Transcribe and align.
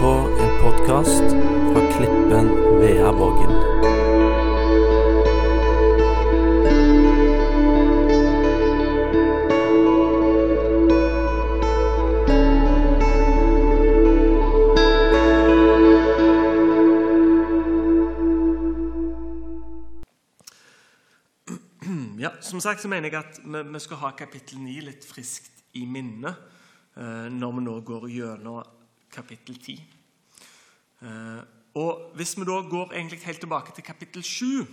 på 0.00 0.12
en 0.40 0.62
podkast 0.62 1.22
fra 1.72 1.92
Klippen 1.92 2.48
Veavågen. 2.80 3.52
Ja, 22.18 22.30
som 22.40 22.60
sagt 22.60 22.80
så 22.82 22.88
mener 22.88 23.10
jeg 23.10 23.18
at 23.18 23.40
vi, 23.44 23.62
vi 23.72 23.80
skal 23.82 23.96
ha 23.96 24.12
kapittel 24.14 24.60
9 24.62 24.84
litt 24.86 25.04
friskt 25.04 25.64
i 25.74 25.86
minne 25.86 26.30
eh, 26.30 27.26
når 27.32 27.56
vi 27.56 27.64
nå 27.66 27.80
går 27.88 28.06
gjennom 28.12 28.81
kapittel 29.12 29.58
10. 29.58 29.76
Eh, 31.02 31.42
og 31.80 32.12
hvis 32.18 32.34
vi 32.38 32.46
da 32.48 32.58
går 32.68 32.92
egentlig 32.92 33.22
helt 33.24 33.40
tilbake 33.40 33.74
til 33.74 33.84
kapittel 33.84 34.24
7, 34.24 34.66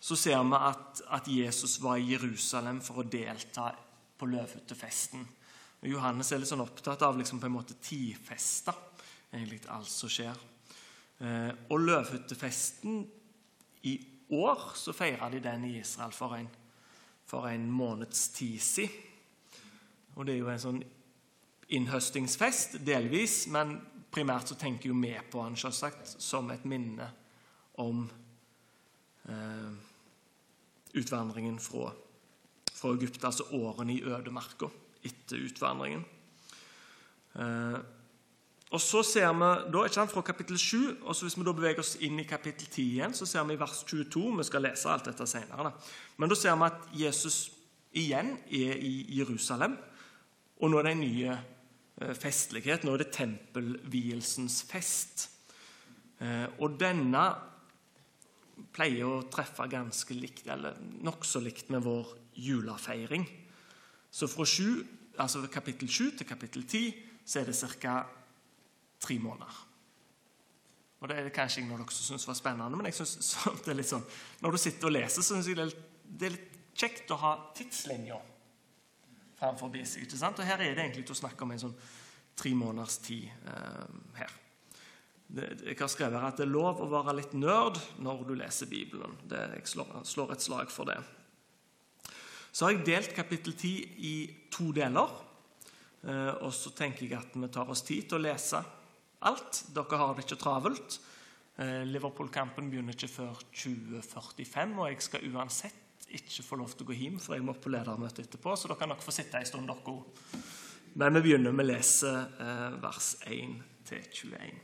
så 0.00 0.16
ser 0.16 0.42
vi 0.42 0.58
at, 0.58 1.02
at 1.10 1.28
Jesus 1.28 1.78
var 1.82 1.96
i 1.96 2.12
Jerusalem 2.12 2.80
for 2.84 3.02
å 3.02 3.08
delta 3.08 3.70
på 4.18 4.28
løvhyttefesten. 4.30 5.24
Johannes 5.88 6.32
er 6.32 6.42
litt 6.42 6.50
sånn 6.50 6.64
opptatt 6.64 7.02
av 7.06 7.18
liksom 7.18 7.40
på 7.40 7.46
en 7.46 7.54
måte 7.54 7.78
tidfeste 7.82 8.74
egentlig 9.32 9.62
alt 9.70 9.90
som 9.90 10.10
skjer. 10.10 10.38
Eh, 11.18 11.50
og 11.70 11.82
løvhyttefesten 11.82 13.02
i 13.86 13.94
år 14.34 14.70
så 14.78 14.94
feirer 14.94 15.32
de 15.32 15.42
den 15.42 15.66
i 15.68 15.76
Israel 15.80 16.14
for 16.14 16.36
en, 16.36 16.48
for 17.26 17.48
en 17.50 17.68
måneds 17.70 18.28
tid 18.36 18.58
siden. 18.62 19.04
Og 20.18 20.26
det 20.26 20.34
er 20.34 20.40
jo 20.40 20.50
en 20.50 20.62
sånn 20.62 20.80
innhøstingsfest, 21.68 22.78
delvis, 22.86 23.46
men 23.52 23.76
primært 24.12 24.50
så 24.50 24.56
tenker 24.58 24.90
jo 24.90 24.96
vi 24.98 25.12
på 25.30 25.42
han 25.44 25.56
selvsagt 25.58 26.16
som 26.22 26.48
et 26.50 26.64
minne 26.68 27.10
om 27.78 28.06
eh, 29.28 29.74
utvandringen 30.98 31.58
fra, 31.60 31.92
fra 32.72 32.94
Egypt, 32.96 33.24
altså 33.24 33.50
årene 33.58 33.98
i 33.98 34.02
ødemarka 34.02 34.70
etter 35.04 35.44
utvandringen. 35.44 36.04
Eh, 37.36 37.78
og 38.68 38.80
så 38.84 39.00
ser 39.06 39.30
vi 39.32 39.50
da, 39.72 39.82
ikke 39.84 39.96
sant, 39.96 40.12
fra 40.12 40.24
kapittel 40.24 40.58
7, 40.60 41.04
og 41.04 41.16
så 41.16 41.24
hvis 41.24 41.38
vi 41.38 41.44
da 41.46 41.54
beveger 41.56 41.80
oss 41.80 41.94
inn 42.04 42.18
i 42.20 42.26
kapittel 42.28 42.68
10 42.68 42.82
igjen, 42.82 43.14
så 43.16 43.28
ser 43.28 43.46
vi 43.48 43.56
i 43.56 43.60
vers 43.60 43.80
22 43.88 44.24
Vi 44.36 44.44
skal 44.44 44.66
lese 44.66 44.90
alt 44.92 45.08
dette 45.08 45.26
senere. 45.26 45.70
Da. 45.70 45.94
Men 46.16 46.28
da 46.28 46.36
ser 46.36 46.56
vi 46.56 46.66
at 46.66 46.90
Jesus 46.92 47.38
igjen 47.96 48.34
er 48.52 48.76
i 48.76 49.06
Jerusalem. 49.18 49.78
Og 50.60 50.70
nå 50.70 50.80
er 50.80 50.88
det 50.88 50.92
en 50.92 51.00
ny 51.00 51.12
eh, 51.30 51.46
festlighet. 51.98 52.84
Nå 52.84 52.94
er 52.94 53.02
det 53.02 53.12
tempelvielsens 53.16 54.62
fest. 54.68 55.28
Eh, 56.22 56.46
og 56.58 56.78
denne 56.80 57.24
pleier 58.74 59.06
å 59.06 59.26
treffe 59.30 59.66
ganske 59.70 60.14
likt, 60.16 60.46
eller 60.50 60.78
nokså 61.04 61.42
likt 61.42 61.70
med 61.74 61.84
vår 61.86 62.14
julefeiring. 62.38 63.26
Så 64.10 64.28
fra 64.30 64.46
7, 64.46 64.64
altså 65.18 65.44
kapittel 65.52 65.90
7 65.90 66.18
til 66.18 66.26
kapittel 66.26 66.64
10 66.66 66.92
så 67.28 67.40
er 67.40 67.50
det 67.50 67.58
ca 67.82 67.96
tre 69.00 69.18
måneder. 69.18 69.64
Og 71.00 71.08
Det 71.08 71.16
er 71.16 71.24
det 71.28 71.32
kanskje 71.32 71.60
ingen 71.60 71.76
av 71.76 71.84
dere 71.84 71.94
som 71.94 72.16
syns 72.16 72.26
var 72.26 72.34
spennende, 72.34 72.76
men 72.76 72.86
jeg 72.86 72.94
synes 72.98 73.36
det 73.64 73.70
er 73.70 73.78
litt 73.78 73.90
sånn, 73.90 74.06
når 74.42 74.54
du 74.54 74.58
sitter 74.58 74.88
og 74.88 74.94
leser, 74.96 75.22
så 75.22 75.34
syns 75.34 75.46
jeg 75.46 75.58
det 75.58 75.62
er, 75.62 75.70
litt, 75.70 75.92
det 76.22 76.32
litt 76.34 76.56
kjekt 76.78 77.12
å 77.14 77.20
ha 77.22 77.32
tidslinja 77.54 78.18
framfor 79.38 79.72
seg. 79.84 80.04
ikke 80.04 80.18
sant? 80.18 80.38
Og 80.38 80.46
Her 80.46 80.60
er 80.60 80.74
det 80.74 80.84
egentlig 80.84 81.06
til 81.06 81.16
å 81.16 81.22
snakke 81.22 81.44
om 81.44 81.54
en 81.54 81.64
sånn 81.66 81.78
tre 82.38 82.52
måneders 82.54 82.98
tid 83.02 83.28
eh, 83.28 83.86
her. 84.18 84.34
Jeg 85.28 85.76
har 85.76 85.90
skrevet 85.92 86.24
at 86.24 86.38
det 86.40 86.46
er 86.46 86.54
lov 86.54 86.80
å 86.80 86.88
være 86.88 87.18
litt 87.18 87.34
nerd 87.36 87.76
når 88.00 88.22
du 88.24 88.34
leser 88.38 88.70
Bibelen. 88.70 89.18
Det, 89.28 89.42
jeg 89.58 89.68
slår, 89.74 89.98
slår 90.08 90.32
et 90.34 90.44
slag 90.44 90.72
for 90.72 90.88
det. 90.88 90.96
Så 92.48 92.64
har 92.64 92.72
jeg 92.72 92.86
delt 92.86 93.12
kapittel 93.16 93.52
10 93.52 94.04
i 94.08 94.14
to 94.54 94.70
deler. 94.76 95.12
Eh, 96.06 96.32
og 96.40 96.52
så 96.54 96.72
tenker 96.76 97.04
jeg 97.04 97.18
at 97.18 97.36
vi 97.36 97.50
tar 97.52 97.68
oss 97.68 97.84
tid 97.84 98.08
til 98.08 98.20
å 98.20 98.24
lese 98.24 98.62
alt. 99.28 99.64
Dere 99.74 100.00
har 100.00 100.16
det 100.16 100.24
ikke 100.24 100.40
travelt. 100.40 100.98
Eh, 101.58 101.84
Liverpool-kampen 101.90 102.70
begynner 102.70 102.96
ikke 102.96 103.10
før 103.10 103.44
2045, 103.52 104.78
og 104.78 104.92
jeg 104.92 105.04
skal 105.04 105.28
uansett 105.34 105.84
ikke 106.16 106.44
få 106.46 106.56
lov 106.60 106.72
til 106.72 106.86
å 106.86 106.88
gå 106.88 106.96
hjem, 106.96 107.18
for 107.20 107.36
jeg 107.36 107.44
må 107.44 107.54
på 107.58 107.72
ledermøte 107.72 108.24
etterpå, 108.24 108.54
så 108.56 108.70
dere 108.70 108.78
kan 108.80 108.92
nok 108.92 109.04
få 109.04 109.14
sitte 109.14 109.40
en 109.40 109.48
stund, 109.48 109.68
dere 109.68 109.92
òg. 109.92 110.38
Men 110.98 111.18
vi 111.18 111.24
begynner 111.26 111.54
med 111.54 111.66
å 111.66 111.68
lese 111.68 112.12
eh, 112.40 112.78
vers 112.82 113.10
1 113.28 113.58
til 113.88 114.06
21. 114.32 114.62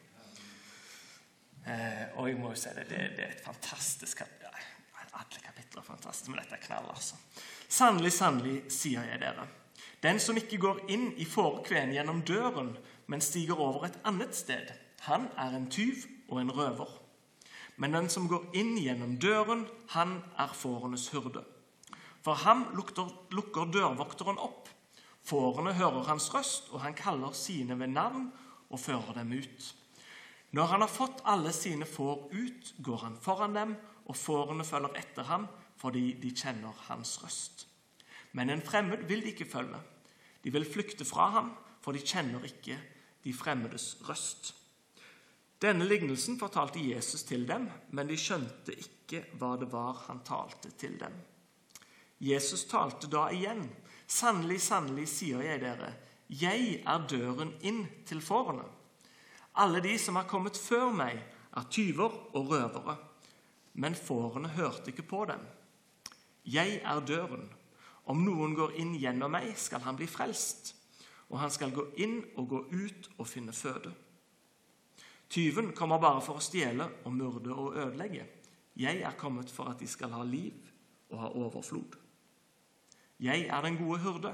Eh, 1.65 2.00
og 2.19 2.28
jeg 2.28 2.38
må 2.41 2.53
jo 2.53 2.60
si 2.60 2.72
det, 2.77 2.87
det, 2.91 3.03
det 3.16 3.27
er 3.27 3.37
et 3.37 3.44
fantastisk 3.44 4.25
kapittel. 4.25 4.41
Alle 5.15 5.43
kapitler 5.44 5.78
er 5.78 5.87
fantastiske, 5.87 6.33
men 6.33 6.41
dette 6.43 6.56
er 6.56 6.65
knall, 6.65 6.88
altså. 6.91 7.21
Sannelig, 7.69 8.10
sannelig, 8.16 8.56
sier 8.72 9.04
jeg 9.06 9.21
dere. 9.22 9.47
Den 10.03 10.19
som 10.21 10.37
ikke 10.37 10.59
går 10.60 10.83
inn 10.93 11.12
i 11.22 11.27
fårekven 11.28 11.94
gjennom 11.94 12.25
døren, 12.27 12.75
men 13.06 13.22
stiger 13.22 13.60
over 13.60 13.87
et 13.87 14.00
annet 14.09 14.34
sted, 14.37 14.72
han 15.06 15.28
er 15.38 15.54
en 15.56 15.69
tyv 15.71 16.03
og 16.28 16.41
en 16.41 16.53
røver. 16.56 16.91
Men 17.77 17.97
den 17.97 18.09
som 18.12 18.29
går 18.31 18.47
inn 18.55 18.77
gjennom 18.79 19.17
døren, 19.19 19.65
han 19.95 20.21
er 20.39 20.55
fårenes 20.55 21.09
hyrde. 21.15 21.43
For 22.25 22.39
ham 22.45 22.69
lukter, 22.77 23.11
lukker 23.35 23.69
dørvokteren 23.75 24.39
opp. 24.41 24.71
Fårene 25.25 25.75
hører 25.77 26.07
hans 26.09 26.29
røst, 26.34 26.71
og 26.73 26.84
han 26.84 26.97
kaller 26.97 27.34
sine 27.37 27.77
ved 27.81 27.93
navn 27.93 28.29
og 28.71 28.81
fører 28.81 29.19
dem 29.19 29.33
ut. 29.33 29.75
Når 30.55 30.71
han 30.71 30.84
har 30.84 30.93
fått 30.93 31.23
alle 31.27 31.51
sine 31.53 31.87
får 31.89 32.29
ut, 32.31 32.75
går 32.79 33.01
han 33.03 33.19
foran 33.21 33.57
dem, 33.57 33.77
og 34.07 34.17
fårene 34.17 34.65
følger 34.65 35.01
etter 35.01 35.27
ham 35.31 35.49
fordi 35.81 36.15
de 36.21 36.31
kjenner 36.33 36.73
hans 36.87 37.19
røst. 37.21 37.67
Men 38.33 38.51
en 38.51 38.63
fremmed 38.65 39.03
vil 39.09 39.21
de 39.25 39.33
ikke 39.34 39.49
følge. 39.51 39.81
De 40.45 40.53
vil 40.55 40.65
flykte 40.65 41.05
fra 41.05 41.27
ham, 41.34 41.51
for 41.83 41.93
de 41.93 42.01
kjenner 42.01 42.45
ikke 42.47 42.79
de 43.25 43.33
fremmedes 43.37 43.97
røst. 44.09 44.55
Denne 45.65 45.87
lignelsen 45.89 46.37
fortalte 46.37 46.83
Jesus 46.83 47.23
til 47.25 47.47
dem, 47.49 47.71
men 47.97 48.09
de 48.11 48.19
skjønte 48.21 48.75
ikke 48.77 49.23
hva 49.41 49.55
det 49.57 49.71
var 49.73 50.03
han 50.11 50.21
talte 50.27 50.75
til 50.77 50.99
dem. 51.01 51.15
Jesus 52.21 52.67
talte 52.69 53.09
da 53.09 53.31
igjen. 53.33 53.63
Sannelig, 54.05 54.59
sannelig, 54.61 55.07
sier 55.09 55.41
jeg 55.41 55.63
dere, 55.63 55.89
jeg 56.29 56.83
er 56.85 57.09
døren 57.09 57.55
inn 57.65 57.81
til 58.05 58.21
fårene. 58.21 58.67
Alle 59.57 59.81
de 59.81 59.95
som 60.03 60.19
har 60.21 60.29
kommet 60.29 60.61
før 60.61 60.93
meg, 60.93 61.23
er 61.55 61.69
tyver 61.73 62.13
og 62.35 62.51
røvere, 62.51 62.99
men 63.81 63.97
fårene 63.97 64.53
hørte 64.59 64.93
ikke 64.93 65.07
på 65.09 65.25
dem. 65.31 65.41
Jeg 66.45 66.81
er 66.85 67.05
døren. 67.09 67.49
Om 68.05 68.21
noen 68.21 68.53
går 68.59 68.77
inn 68.83 68.99
gjennom 69.01 69.33
meg, 69.33 69.55
skal 69.57 69.81
han 69.87 69.97
bli 69.97 70.11
frelst, 70.11 70.75
og 71.33 71.39
han 71.41 71.53
skal 71.55 71.73
gå 71.73 71.87
inn 72.05 72.19
og 72.37 72.51
gå 72.51 72.67
ut 72.75 73.15
og 73.17 73.31
finne 73.31 73.55
føde. 73.57 73.95
Tyven 75.34 75.72
kommer 75.75 75.99
bare 75.99 76.21
for 76.22 76.39
å 76.39 76.43
stjele 76.45 76.84
og 77.03 77.15
myrde 77.17 77.50
og 77.50 77.75
ødelegge. 77.75 78.22
Jeg 78.78 79.00
er 79.03 79.17
kommet 79.19 79.50
for 79.50 79.67
at 79.67 79.81
de 79.83 79.89
skal 79.91 80.12
ha 80.15 80.22
liv 80.22 80.55
og 81.11 81.17
ha 81.19 81.31
overflod. 81.34 81.97
Jeg 83.19 83.49
er 83.50 83.65
den 83.67 83.78
gode 83.81 83.99
hyrde. 84.05 84.31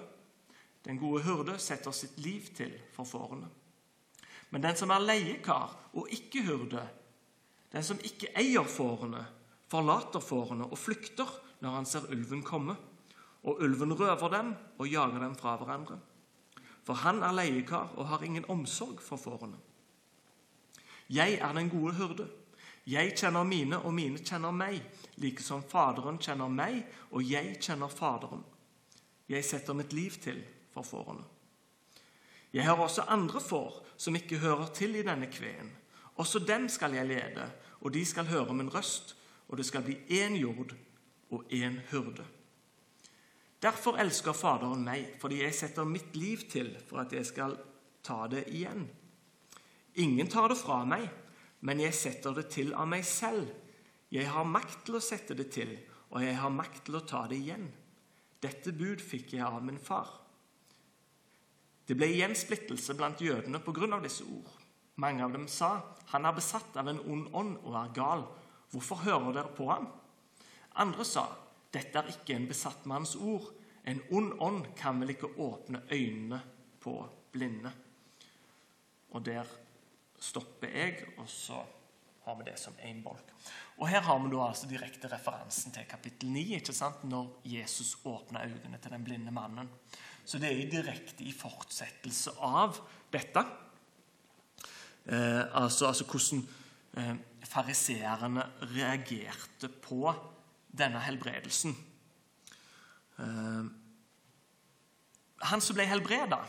Den 0.84 1.00
gode 1.00 1.22
hyrde 1.24 1.54
setter 1.56 1.96
sitt 1.96 2.18
liv 2.20 2.50
til 2.56 2.74
for 2.92 3.08
fårene. 3.08 3.48
Men 4.52 4.66
den 4.66 4.76
som 4.76 4.92
er 4.92 5.00
leiekar 5.00 5.72
og 5.96 6.12
ikke 6.12 6.44
hyrde, 6.44 6.84
den 7.72 7.86
som 7.86 8.04
ikke 8.04 8.34
eier 8.36 8.68
fårene, 8.68 9.24
forlater 9.72 10.20
fårene 10.20 10.68
og 10.68 10.76
flykter 10.80 11.32
når 11.64 11.78
han 11.78 11.88
ser 11.88 12.12
ulven 12.12 12.44
komme. 12.44 12.76
Og 13.48 13.64
ulven 13.64 13.96
røver 13.96 14.36
dem 14.36 14.52
og 14.76 14.92
jager 14.92 15.24
dem 15.24 15.32
fra 15.40 15.56
hverandre. 15.56 15.96
For 16.84 17.06
han 17.06 17.24
er 17.24 17.32
leiekar 17.40 17.96
og 17.96 18.12
har 18.12 18.28
ingen 18.28 18.44
omsorg 18.52 19.00
for 19.00 19.16
fårene. 19.16 19.56
Jeg 21.10 21.40
er 21.42 21.52
den 21.52 21.70
gode 21.70 21.94
hyrde. 21.94 22.28
Jeg 22.86 23.14
kjenner 23.16 23.42
mine, 23.44 23.78
og 23.78 23.94
mine 23.94 24.18
kjenner 24.18 24.54
meg, 24.54 24.80
like 25.16 25.42
som 25.42 25.62
Faderen 25.62 26.18
kjenner 26.22 26.48
meg, 26.48 26.84
og 27.10 27.26
jeg 27.26 27.56
kjenner 27.60 27.90
Faderen. 27.90 28.44
Jeg 29.28 29.44
setter 29.44 29.74
mitt 29.74 29.92
liv 29.92 30.14
til 30.22 30.40
for 30.74 30.86
fårene. 30.86 31.26
Jeg 32.52 32.64
har 32.64 32.78
også 32.78 33.04
andre 33.08 33.40
får 33.40 33.82
som 33.96 34.16
ikke 34.16 34.38
hører 34.42 34.70
til 34.74 34.96
i 34.96 35.04
denne 35.06 35.26
kveen. 35.30 35.70
Også 36.16 36.38
dem 36.38 36.68
skal 36.68 36.94
jeg 36.94 37.06
lede, 37.06 37.50
og 37.80 37.94
de 37.94 38.04
skal 38.04 38.26
høre 38.30 38.54
min 38.54 38.74
røst, 38.74 39.16
og 39.48 39.58
det 39.58 39.66
skal 39.66 39.82
bli 39.82 39.98
én 40.10 40.38
jord 40.38 40.74
og 41.30 41.44
én 41.52 41.78
hyrde. 41.90 42.24
Derfor 43.62 43.98
elsker 43.98 44.32
Faderen 44.32 44.84
meg, 44.84 45.18
fordi 45.20 45.42
jeg 45.42 45.54
setter 45.54 45.84
mitt 45.84 46.16
liv 46.16 46.46
til 46.50 46.76
for 46.88 47.02
at 47.02 47.12
jeg 47.12 47.26
skal 47.26 47.58
ta 48.02 48.26
det 48.30 48.46
igjen. 48.48 48.88
Ingen 49.94 50.28
tar 50.28 50.48
det 50.48 50.58
fra 50.60 50.84
meg, 50.86 51.08
men 51.66 51.80
jeg 51.82 51.94
setter 51.96 52.34
det 52.36 52.48
til 52.54 52.74
av 52.74 52.88
meg 52.88 53.04
selv. 53.04 53.48
Jeg 54.10 54.26
har 54.30 54.46
makt 54.46 54.84
til 54.86 54.98
å 54.98 55.02
sette 55.02 55.34
det 55.38 55.50
til, 55.54 55.76
og 56.10 56.22
jeg 56.22 56.36
har 56.38 56.50
makt 56.54 56.84
til 56.86 56.98
å 56.98 57.04
ta 57.06 57.26
det 57.30 57.38
igjen. 57.38 57.68
Dette 58.40 58.72
bud 58.72 59.02
fikk 59.02 59.34
jeg 59.36 59.44
av 59.46 59.60
min 59.64 59.78
far. 59.78 60.08
Det 61.86 61.96
ble 61.98 62.06
igjen 62.06 62.36
splittelse 62.38 62.94
blant 62.94 63.20
jødene 63.20 63.60
av 63.60 64.02
disse 64.02 64.24
ord. 64.24 64.50
Mange 64.96 65.24
av 65.24 65.32
dem 65.32 65.48
sa, 65.48 65.82
'Han 66.06 66.26
er 66.26 66.32
besatt 66.32 66.76
av 66.76 66.88
en 66.88 67.00
ond 67.00 67.28
ånd 67.34 67.56
og 67.64 67.74
er 67.74 67.92
gal. 67.94 68.26
Hvorfor 68.70 68.96
hører 68.96 69.32
dere 69.32 69.54
på 69.56 69.66
ham?' 69.70 69.88
Andre 70.76 71.04
sa, 71.04 71.26
'Dette 71.72 71.98
er 71.98 72.08
ikke 72.08 72.34
en 72.36 72.46
besatt 72.46 72.86
manns 72.86 73.16
ord.' 73.16 73.52
'En 73.84 74.02
ond 74.10 74.32
ånd 74.40 74.76
kan 74.76 75.00
vel 75.00 75.10
ikke 75.10 75.38
åpne 75.38 75.82
øynene 75.90 76.42
på 76.80 77.08
blinde.' 77.32 77.72
Og 79.10 79.24
der 79.24 79.44
stopper 80.20 80.68
jeg, 80.74 81.04
og 81.18 81.28
så 81.28 81.58
har 82.26 82.36
vi 82.38 82.46
det 82.50 82.58
som 82.60 82.76
én 82.84 83.00
bolk. 83.02 83.32
Og 83.80 83.88
Her 83.88 84.04
har 84.04 84.18
vi 84.20 84.30
da 84.32 84.44
altså 84.44 84.68
direkte 84.68 85.08
referansen 85.08 85.72
til 85.72 85.88
kapittel 85.88 86.28
9, 86.30 86.44
ikke 86.58 86.74
sant? 86.76 87.04
når 87.04 87.40
Jesus 87.48 87.96
åpner 88.04 88.44
øynene 88.44 88.78
til 88.78 88.92
den 88.92 89.04
blinde 89.04 89.32
mannen. 89.32 89.70
Så 90.24 90.38
det 90.38 90.52
er 90.52 90.70
direkte 90.70 91.24
i 91.24 91.32
fortsettelse 91.32 92.36
av 92.44 92.76
dette. 93.12 93.44
Eh, 95.06 95.44
altså, 95.56 95.88
altså, 95.88 96.04
hvordan 96.04 96.44
eh, 97.00 97.16
fariseerne 97.48 98.44
reagerte 98.76 99.68
på 99.82 100.12
denne 100.76 101.00
helbredelsen. 101.00 101.74
Eh, 103.18 103.64
han 105.50 105.64
som 105.64 105.76
ble 105.76 105.88
helbreda 105.88 106.44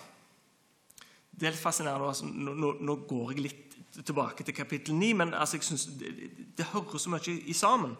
Det 1.41 1.47
er 1.49 1.55
litt 1.55 1.63
fascinerende. 1.63 2.05
Altså, 2.05 2.27
nå, 2.29 2.75
nå, 2.77 2.95
går 3.09 3.31
jeg 3.33 3.41
litt 3.41 3.77
tilbake 4.05 4.45
til 4.45 4.53
kapittel 4.53 4.93
9, 4.93 5.07
men 5.17 5.31
altså, 5.33 5.57
jeg 5.57 5.65
synes 5.71 5.88
det, 5.97 6.11
det, 6.57 6.67
hører 6.69 7.01
så 7.01 7.09
mye 7.09 7.33
i, 7.33 7.55
sammen. 7.57 7.95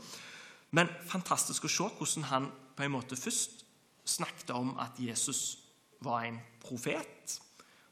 Men 0.78 0.92
fantastisk 1.10 1.66
å 1.66 1.72
se 1.74 1.88
hvordan 1.98 2.28
han 2.30 2.46
på 2.78 2.86
en 2.86 2.94
måte 2.94 3.18
først 3.18 3.64
snakket 4.06 4.54
om 4.54 4.76
at 4.82 5.00
Jesus 5.02 5.58
var 6.06 6.28
en 6.28 6.38
profet, 6.62 7.40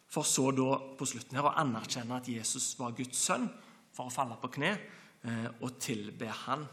for 0.09 0.25
så 0.25 0.51
da 0.53 0.67
på 0.97 1.07
slutten 1.09 1.37
her 1.37 1.49
å 1.49 1.55
anerkjenne 1.61 2.21
at 2.21 2.29
Jesus 2.29 2.71
var 2.77 2.93
Guds 2.97 3.17
sønn, 3.17 3.47
for 3.93 4.05
å 4.05 4.13
falle 4.13 4.37
på 4.41 4.51
kne 4.53 4.75
eh, 4.75 5.47
og 5.65 5.79
tilbe 5.81 6.29
han. 6.45 6.67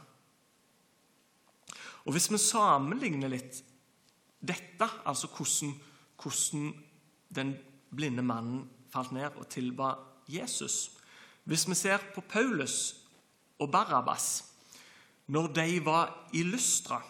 Og 2.05 2.13
Hvis 2.13 2.29
vi 2.29 2.41
sammenligner 2.45 3.33
litt 3.33 3.63
dette, 4.45 4.91
altså 5.09 5.33
hvordan, 5.33 5.73
hvordan 6.21 6.69
den 7.41 7.57
blinde 7.91 8.23
mannen 8.23 8.65
falt 8.93 9.13
ned 9.15 9.37
og 9.37 9.49
tilba 9.53 9.95
Jesus 10.29 10.91
Hvis 11.45 11.69
vi 11.69 11.75
ser 11.79 12.03
på 12.15 12.21
Paulus 12.21 12.97
og 13.59 13.71
Barabbas 13.71 14.45
når 15.27 15.47
de 15.55 15.85
var 15.85 16.29
i 16.35 16.43
Lystra, 16.43 17.01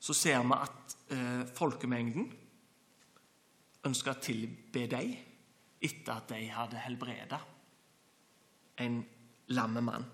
så 0.00 0.12
ser 0.12 0.42
vi 0.44 0.56
at 0.56 0.96
eh, 1.12 1.44
folkemengden 1.56 2.26
ønska 3.88 4.12
å 4.12 4.20
tilbe 4.20 4.84
dem 4.90 5.14
etter 5.80 6.12
at 6.12 6.28
de 6.32 6.42
hadde 6.52 6.82
helbreda 6.84 7.38
en 8.84 9.00
lamme 9.54 9.82
mann. 9.84 10.04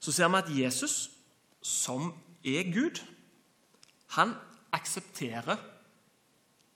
Så 0.00 0.12
ser 0.12 0.30
vi 0.32 0.40
at 0.40 0.50
Jesus, 0.58 1.10
som 1.62 2.10
er 2.44 2.72
Gud, 2.74 3.00
han 4.18 4.34
aksepterer 4.74 5.60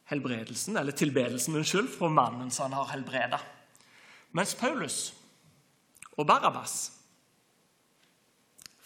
helbredelsen, 0.09 0.77
eller 0.77 0.97
tilbedelsen, 0.97 1.57
unnskyld, 1.61 1.91
fra 1.93 2.09
mannen 2.09 2.51
som 2.51 2.69
han 2.69 2.79
har 2.81 2.93
helbreda. 2.93 3.41
Mens 4.37 4.55
Paulus 4.57 5.13
og 6.17 6.27
Barabbas 6.29 6.79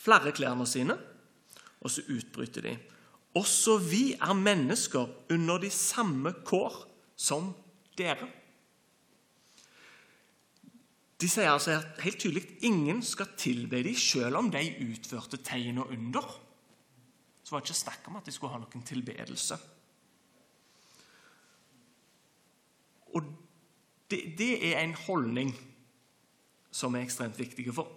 flere 0.02 0.32
klærne 0.34 0.66
sine, 0.66 0.96
og 1.82 1.90
så 1.90 2.02
utbryter 2.10 2.66
de 2.66 2.76
også 3.38 3.78
vi 3.80 4.12
er 4.12 4.36
mennesker 4.36 5.08
under 5.32 5.58
de 5.58 5.70
samme 5.72 6.34
kår 6.44 6.74
som 7.16 7.52
dere. 7.96 8.28
De 11.22 11.28
sier 11.30 11.52
altså 11.52 11.78
helt 12.02 12.18
tydelig 12.18 12.42
at 12.42 12.64
ingen 12.66 13.00
skal 13.06 13.30
tilbe 13.38 13.80
dem 13.86 13.96
selv 13.96 14.40
om 14.40 14.50
de 14.52 14.64
utførte 14.84 15.38
tegn 15.38 15.78
og 15.78 15.94
under. 15.94 16.26
Så 17.42 17.54
var 17.54 17.62
det 17.62 17.70
ikke 17.70 17.78
snakk 17.78 18.10
om 18.10 18.18
at 18.18 18.26
de 18.26 18.34
skulle 18.34 18.52
ha 18.52 18.60
noen 18.60 18.84
tilbedelse. 18.84 19.56
Og 23.12 23.26
det, 24.10 24.34
det 24.38 24.52
er 24.72 24.82
en 24.82 24.94
holdning 25.06 25.52
som 26.72 26.94
er 26.96 27.04
ekstremt 27.04 27.38
viktig. 27.38 27.68
For 27.74 27.88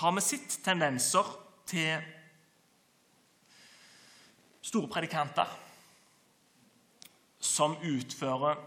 har 0.00 0.14
vi 0.16 0.24
sett 0.24 0.60
tendenser 0.64 1.26
til 1.70 2.02
store 4.62 4.90
predikanter 4.92 5.50
som 7.40 7.76
utfører 7.82 8.60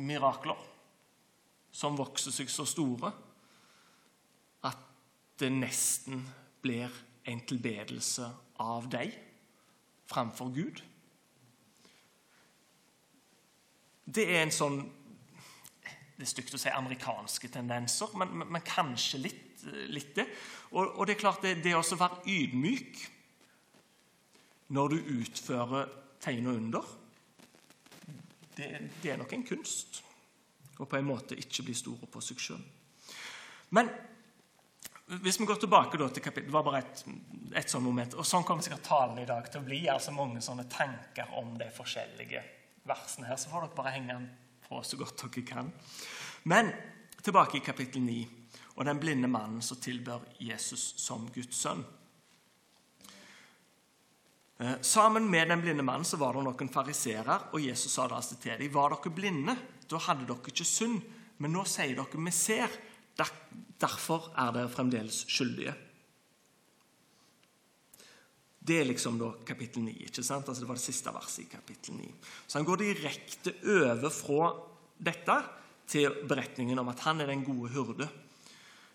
mirakler, 0.00 0.58
som 1.70 1.98
vokser 1.98 2.34
seg 2.34 2.50
så 2.50 2.64
store 2.66 3.12
at 4.66 4.80
det 5.38 5.50
nesten 5.54 6.24
blir 6.64 6.92
en 7.28 7.42
tilbedelse 7.46 8.26
av 8.64 8.88
deg 8.90 9.12
framfor 10.08 10.50
Gud. 10.54 10.80
Det 14.08 14.24
er 14.24 14.40
en 14.42 14.54
sånn 14.54 14.78
Det 16.18 16.24
er 16.24 16.30
stygt 16.32 16.54
å 16.56 16.58
si 16.58 16.70
amerikanske 16.72 17.50
tendenser, 17.52 18.10
men, 18.18 18.32
men, 18.40 18.48
men 18.56 18.64
kanskje 18.66 19.20
litt, 19.22 19.60
litt 19.92 20.16
det. 20.16 20.24
Og, 20.72 20.96
og, 20.96 21.04
det 21.06 21.14
er 21.14 21.20
klart 21.20 21.44
det, 21.46 21.52
det 21.62 21.76
å 21.78 21.82
være 21.82 22.24
ydmyk 22.26 23.04
når 24.74 24.96
du 24.96 25.12
utfører 25.20 25.92
tegn 26.20 26.50
og 26.50 26.58
under, 26.58 26.90
det, 28.56 28.66
det, 28.98 29.12
er 29.12 29.22
nok 29.22 29.36
en 29.36 29.46
kunst. 29.46 30.02
Og 30.82 30.90
på 30.90 30.98
en 30.98 31.06
måte 31.06 31.38
ikke 31.38 31.68
bli 31.68 31.78
store 31.78 32.10
på 32.10 32.20
seg 32.24 32.42
sjøl. 32.42 32.66
Men 33.78 33.94
hvis 35.22 35.38
vi 35.38 35.46
går 35.46 35.62
tilbake 35.62 36.02
til 36.02 36.22
kapittel, 36.24 36.50
det 36.50 36.58
var 36.58 36.66
bare 36.66 36.82
et, 36.82 37.06
et 37.62 37.70
sånt 37.70 37.86
moment, 37.86 38.18
og 38.18 38.26
Sånn 38.26 38.44
kommer 38.44 38.66
sikkert 38.66 38.90
talen 38.90 39.22
i 39.22 39.30
dag 39.30 39.46
til 39.46 39.62
å 39.62 39.66
bli. 39.70 39.84
altså 39.88 40.12
Mange 40.18 40.42
sånne 40.44 40.66
tanker 40.66 41.30
om 41.38 41.54
de 41.62 41.70
forskjellige 41.78 42.42
versene 42.88 43.28
her. 43.28 43.38
Så 43.40 43.52
får 43.52 43.66
dere 43.66 43.76
bare 43.76 43.94
henge 43.94 44.14
den 44.14 44.28
på 44.68 44.82
så 44.84 44.98
godt 45.00 45.24
dere 45.24 45.44
kan. 45.46 45.70
Men 46.48 46.72
tilbake 47.22 47.58
i 47.58 47.64
kapittel 47.64 48.02
9 48.04 48.18
og 48.78 48.84
den 48.86 49.00
blinde 49.02 49.30
mannen 49.30 49.62
som 49.64 49.80
tilbør 49.82 50.26
Jesus 50.40 50.92
som 51.02 51.26
Guds 51.34 51.56
sønn. 51.58 51.82
Eh, 54.58 54.76
sammen 54.82 55.26
med 55.30 55.48
den 55.50 55.62
blinde 55.62 55.82
mannen 55.86 56.06
så 56.06 56.18
var 56.18 56.34
det 56.34 56.44
noen 56.46 56.70
fariserer, 56.70 57.50
og 57.52 57.62
Jesus 57.62 57.92
sa 57.94 58.08
da 58.10 58.20
til 58.20 58.58
dem.: 58.58 58.72
Var 58.74 58.94
dere 58.94 59.14
blinde, 59.14 59.56
da 59.90 59.98
hadde 59.98 60.26
dere 60.26 60.52
ikke 60.52 60.66
synd. 60.66 61.02
Men 61.38 61.54
nå 61.54 61.64
sier 61.64 61.94
dere 61.94 62.24
vi 62.24 62.30
ser. 62.34 62.70
Derfor 63.78 64.32
er 64.36 64.52
dere 64.54 64.70
fremdeles 64.70 65.24
skyldige. 65.30 65.74
Det 68.68 68.82
er 68.82 68.88
liksom 68.90 69.16
da 69.16 69.30
kapittel 69.48 69.86
9. 69.86 69.94
ikke 70.04 70.22
sant? 70.26 70.48
Altså 70.48 70.60
Det 70.60 70.68
var 70.68 70.76
det 70.76 70.84
siste 70.84 71.12
verset 71.14 71.46
i 71.46 71.50
kapittel 71.50 71.96
9. 71.96 72.08
Så 72.46 72.58
han 72.58 72.66
går 72.68 72.82
direkte 72.82 73.54
over 73.64 74.12
fra 74.12 74.50
dette 74.98 75.36
til 75.88 76.24
beretningen 76.28 76.80
om 76.82 76.90
at 76.92 77.04
han 77.06 77.22
er 77.22 77.30
den 77.30 77.46
gode 77.46 77.70
hyrde. 77.72 78.08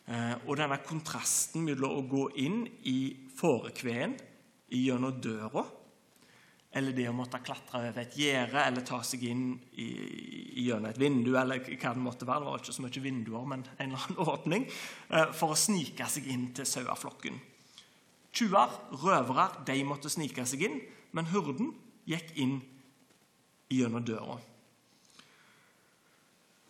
Eh, 0.05 0.35
og 0.45 0.57
denne 0.59 0.81
kontrasten 0.83 1.63
mellom 1.65 1.95
å 1.95 2.03
gå 2.11 2.25
inn 2.43 2.65
i 2.91 2.97
fårekveen 3.37 4.17
gjennom 4.73 5.21
døra, 5.23 5.63
eller 6.73 6.95
det 6.97 7.05
å 7.07 7.13
måtte 7.15 7.39
klatre 7.45 7.79
over 7.79 8.01
et 8.01 8.15
gjerde 8.17 8.63
eller 8.65 8.85
ta 8.85 8.99
seg 9.05 9.23
inn 9.29 9.45
i, 9.77 9.87
gjennom 10.65 10.89
et 10.89 10.99
vindu, 10.99 11.31
eller 11.37 11.61
hva 11.63 11.93
det 11.93 12.03
måtte 12.03 12.27
være. 12.27 12.43
Det 12.43 12.49
var 12.49 12.63
ikke 12.63 12.75
så 12.77 12.85
mye 12.85 13.03
vinduer, 13.05 13.49
men 13.49 13.65
en 13.77 13.87
eller 13.87 14.05
annen 14.09 14.33
åpning, 14.35 14.67
eh, 15.09 15.33
for 15.37 15.53
å 15.53 15.59
snike 15.59 16.09
seg 16.09 16.29
inn 16.33 16.47
til 16.57 16.67
saueflokken. 16.67 17.41
Tjuver, 18.33 18.71
røvere, 18.97 19.49
de 19.67 19.83
måtte 19.85 20.09
snike 20.09 20.45
seg 20.49 20.65
inn, 20.65 20.79
men 21.13 21.29
hurden 21.29 21.69
gikk 22.09 22.33
inn 22.41 22.57
gjennom 23.69 24.05
døra. 24.05 24.39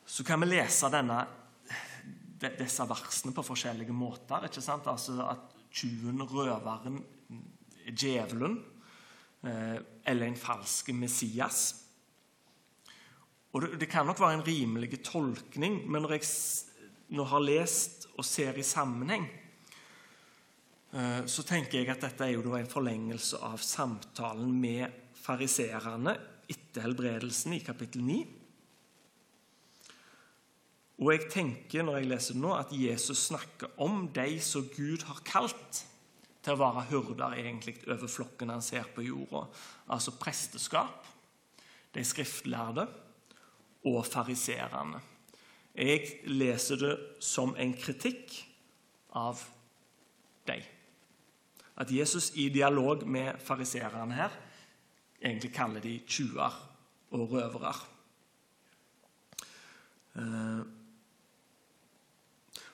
Så 0.05 0.25
kan 0.27 0.43
vi 0.43 0.51
lese 0.51 0.89
denne, 0.93 1.21
disse 2.59 2.85
versene 2.89 3.33
på 3.33 3.45
forskjellige 3.47 3.95
måter. 3.95 4.49
ikke 4.49 4.61
sant? 4.61 4.89
Altså 4.91 5.15
At 5.25 5.55
tjuven, 5.73 6.21
røveren, 6.27 6.99
djevelen 7.87 8.59
eh, 9.47 9.79
eller 10.05 10.27
en 10.27 10.37
falsk 10.37 10.91
Messias. 10.93 11.63
Og 13.53 13.63
det, 13.63 13.79
det, 13.81 13.89
kan 13.89 14.05
nok 14.05 14.19
være 14.19 14.39
en 14.39 14.45
rimelig 14.45 14.99
tolkning, 15.05 15.79
men 15.87 16.03
når 16.03 16.17
jeg 16.17 16.29
nå 17.13 17.25
har 17.29 17.43
lest 17.43 18.07
og 18.17 18.25
ser 18.25 18.57
i 18.57 18.65
sammenheng, 18.65 19.27
så 20.93 21.41
tenker 21.47 21.79
jeg 21.79 21.89
at 21.89 22.03
dette 22.05 22.25
er 22.27 22.35
jo 22.35 22.53
en 22.53 22.69
forlengelse 22.69 23.39
av 23.41 23.57
samtalen 23.65 24.51
med 24.61 24.93
fariserene 25.17 26.13
etter 26.51 26.85
helbredelsen 26.85 27.55
i 27.57 27.63
kapittel 27.65 28.03
9. 28.05 28.17
Og 31.01 31.09
jeg 31.11 31.29
tenker 31.33 31.85
når 31.85 31.97
jeg 31.99 32.09
leser 32.11 32.37
nå, 32.37 32.51
at 32.55 32.75
Jesus 32.77 33.25
snakker 33.31 33.73
om 33.81 34.05
de 34.13 34.37
som 34.43 34.67
Gud 34.75 35.05
har 35.07 35.23
kalt 35.25 35.81
til 36.43 36.53
å 36.53 36.59
være 36.59 36.85
hyrder 36.91 37.37
egentlig 37.39 37.77
over 37.87 38.11
flokken 38.11 38.51
han 38.53 38.63
ser 38.63 38.87
på 38.93 39.05
jorda. 39.07 39.45
Altså 39.95 40.13
presteskap, 40.19 41.07
de 41.95 42.03
skriftlærde 42.05 42.85
og 43.89 43.99
fariserene. 44.07 45.01
Jeg 45.73 46.21
leser 46.29 46.79
det 46.83 46.93
som 47.23 47.55
en 47.57 47.73
kritikk 47.73 48.35
av 49.17 49.41
dem. 50.45 50.61
At 51.77 51.91
Jesus 51.91 52.31
i 52.35 52.49
dialog 52.53 53.07
med 53.07 53.39
fariserene 53.41 54.13
her 54.13 54.35
egentlig 55.23 55.53
kaller 55.55 55.81
de 55.81 55.99
tjuver 56.07 56.55
og 57.11 57.31
røvere. 57.31 57.73
Eh, 60.15 60.63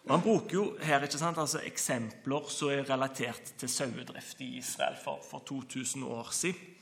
og 0.03 0.15
Han 0.15 0.23
bruker 0.23 0.53
jo 0.53 0.63
her 0.81 1.05
sant, 1.11 1.37
altså 1.37 1.61
eksempler 1.63 2.47
som 2.49 2.71
er 2.73 2.87
relatert 2.89 3.53
til 3.57 3.69
sauedrift 3.69 4.41
i 4.41 4.57
Israel 4.57 4.97
for, 5.03 5.21
for 5.29 5.43
2000 5.45 6.03
år 6.03 6.31
siden. 6.31 6.75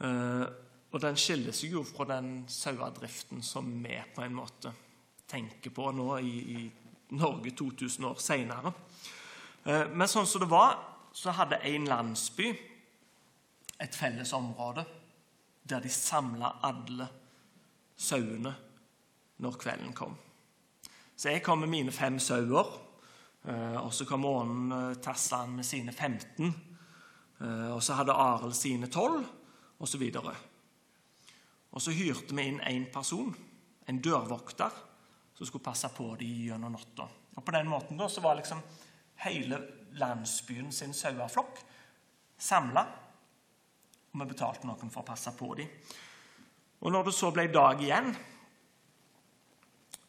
Eh, 0.00 0.46
og 0.92 1.02
den 1.02 1.16
skiller 1.20 1.52
seg 1.52 1.74
jo 1.76 1.82
fra 1.84 2.06
den 2.08 2.46
sauedriften 2.48 3.42
som 3.44 3.68
vi 3.84 3.98
på 4.14 4.24
en 4.24 4.36
måte 4.36 4.72
tenker 5.28 5.74
på 5.74 5.90
nå 5.92 6.16
i, 6.22 6.36
i 6.56 7.16
Norge 7.18 7.52
2000 7.58 8.06
år 8.08 8.20
seinere. 8.22 8.72
Eh, 9.66 9.90
men 9.92 10.08
sånn 10.08 10.28
som 10.30 10.44
det 10.44 10.50
var, 10.50 10.78
så 11.16 11.30
hadde 11.30 11.56
en 11.64 11.84
landsby 11.88 12.50
et 13.80 13.94
felles 13.96 14.32
område 14.36 14.82
der 15.64 15.80
de 15.80 15.88
samla 15.88 16.50
alle 16.68 17.06
sauene 17.96 18.52
når 19.40 19.56
kvelden 19.56 19.94
kom. 19.96 20.12
Så 21.16 21.32
jeg 21.32 21.42
kom 21.44 21.62
med 21.64 21.72
mine 21.72 21.92
fem 21.92 22.18
sauer, 22.20 22.68
eh, 23.48 23.78
og 23.80 23.94
så 23.96 24.04
kom 24.04 24.28
Ånen 24.28 24.72
eh, 24.76 24.98
Tassan 25.00 25.56
med 25.56 25.64
sine 25.64 25.92
15. 25.92 26.52
Og 27.36 27.82
så 27.84 27.92
hadde 27.92 28.14
Arild 28.16 28.54
sine 28.56 28.88
12, 28.88 29.24
osv. 29.84 30.04
Og, 30.16 30.28
og 31.70 31.82
så 31.84 31.92
hyrte 31.92 32.32
vi 32.36 32.46
inn 32.48 32.62
én 32.64 32.86
person, 32.92 33.34
en 33.88 33.98
dørvokter, 34.00 34.78
som 35.36 35.48
skulle 35.48 35.64
passe 35.64 35.90
på 35.92 36.14
dem 36.16 36.46
gjennom 36.46 36.72
natta. 36.72 37.08
Og 37.36 37.44
på 37.44 37.52
den 37.52 37.68
måten 37.68 38.00
da, 38.00 38.08
så 38.08 38.24
var 38.24 38.38
liksom 38.40 38.62
hele 39.26 39.60
landsbyen 40.00 40.72
sin 40.72 40.94
saueflokk 40.94 41.60
samla. 42.38 42.84
Og 44.12 44.20
vi 44.22 44.28
betalte 44.30 44.68
noen 44.68 44.92
for 44.92 45.02
å 45.02 45.08
passe 45.08 45.32
på 45.36 45.52
dem. 45.58 45.70
Og 46.84 46.92
når 46.92 47.08
det 47.08 47.14
så 47.16 47.30
ble 47.34 47.46
dag 47.52 47.80
igjen, 47.82 48.12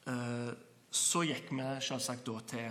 eh, 0.08 0.52
så 0.92 1.24
gikk 1.28 1.52
vi 1.52 1.70
selvsagt 1.84 2.28
da 2.28 2.40
til 2.52 2.68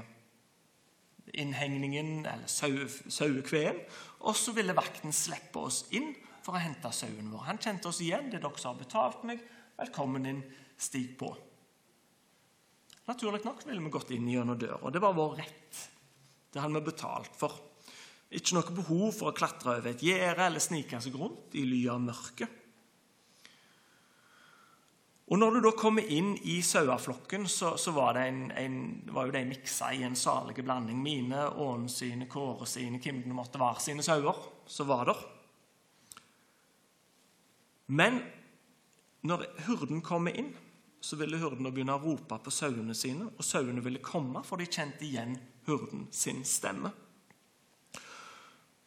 innhegningen 1.37 2.27
eller 2.27 2.47
sauekveen. 2.49 3.81
Og 4.29 4.37
så 4.37 4.55
ville 4.57 4.77
vakten 4.77 5.13
slippe 5.13 5.67
oss 5.69 5.85
inn 5.97 6.15
for 6.45 6.57
å 6.57 6.63
hente 6.63 6.93
sauen 6.95 7.33
vår. 7.33 7.49
Han 7.49 7.59
kjente 7.59 7.91
oss 7.91 8.01
igjen. 8.01 8.31
'Det 8.31 8.39
er 8.39 8.47
dere 8.49 8.59
som 8.59 8.77
har 8.77 8.85
betalt 8.85 9.25
meg. 9.25 9.43
Velkommen 9.79 10.27
inn. 10.27 10.43
Stig 10.79 11.19
på.' 11.19 11.37
Naturlig 13.07 13.45
nok 13.45 13.67
ville 13.67 13.83
vi 13.83 13.91
gått 13.91 14.11
inn 14.11 14.29
gjennom 14.29 14.59
døra. 14.59 14.91
Det 14.91 15.01
var 15.03 15.15
vår 15.15 15.37
rett. 15.37 15.96
Det 16.57 16.63
hadde 16.65 16.81
vi 16.81 16.89
betalt 16.89 17.35
for. 17.37 17.53
Ikke 18.33 18.57
noe 18.57 18.77
behov 18.79 19.11
for 19.13 19.29
å 19.29 19.37
klatre 19.37 19.75
over 19.77 19.91
et 19.93 20.03
gjerde 20.03 20.47
eller 20.49 20.63
snike 20.65 20.99
seg 21.05 21.19
rundt 21.21 21.53
i 21.61 21.67
ly 21.69 21.83
av 21.93 22.01
mørket. 22.01 22.63
Og 25.27 25.41
Når 25.43 25.57
du 25.57 25.61
da 25.67 25.73
kommer 25.77 26.07
inn 26.07 26.33
i 26.49 26.61
saueflokken, 26.63 27.45
så, 27.51 27.75
så, 27.77 27.93
var, 27.93 28.15
det 28.15 28.25
en, 28.31 28.43
en, 28.57 28.77
var 29.13 29.27
jo 29.29 29.35
de 29.35 29.43
miksa 29.51 29.91
i 29.93 30.05
en 30.07 30.17
salig 30.17 30.55
blanding. 30.63 31.01
Mine, 31.03 31.49
Ånen 31.61 31.91
sine, 31.93 32.29
Kåre 32.31 32.65
sine, 32.71 33.03
hvem 33.03 33.25
det 33.27 33.35
måtte 33.37 33.61
være 33.61 33.83
sine 33.83 34.07
sauer, 34.07 34.39
så 34.71 34.87
var 34.89 35.11
der. 35.11 35.25
Men 37.91 38.23
når 39.27 39.45
hurden 39.67 40.01
kommer 40.01 40.33
inn, 40.39 40.55
så 41.07 41.17
ville 41.21 41.39
hurden 41.39 41.69
begynne 41.71 41.95
å 41.95 42.03
rope 42.03 42.39
på 42.43 42.51
sauene 42.51 42.95
sine, 42.99 43.29
og 43.31 43.47
sauene 43.47 43.83
ville 43.85 44.03
komme, 44.03 44.43
for 44.43 44.59
de 44.59 44.67
kjente 44.67 45.07
igjen 45.07 45.37
hurden 45.69 46.09
sin 46.11 46.43
stemme. 46.43 46.91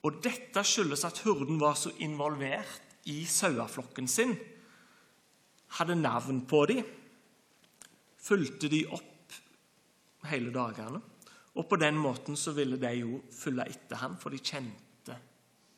Og 0.03 0.19
Dette 0.23 0.63
skyldes 0.67 1.05
at 1.07 1.21
hurden 1.23 1.59
var 1.61 1.79
så 1.79 1.93
involvert 2.03 3.07
i 3.07 3.21
saueflokken 3.23 4.11
sin, 4.11 4.35
hadde 5.79 5.95
navn 5.95 6.43
på 6.49 6.63
dem, 6.67 6.83
fulgte 8.19 8.67
de 8.71 8.83
opp 8.91 9.39
hele 10.27 10.51
dagene. 10.51 10.99
Og 11.55 11.67
på 11.71 11.79
den 11.79 11.95
måten 11.99 12.35
så 12.39 12.51
ville 12.55 12.79
de 12.81 12.95
jo 12.99 13.23
følge 13.31 13.71
etter 13.71 14.03
han, 14.03 14.19
for 14.19 14.35
de 14.35 14.43
kjente 14.43 15.15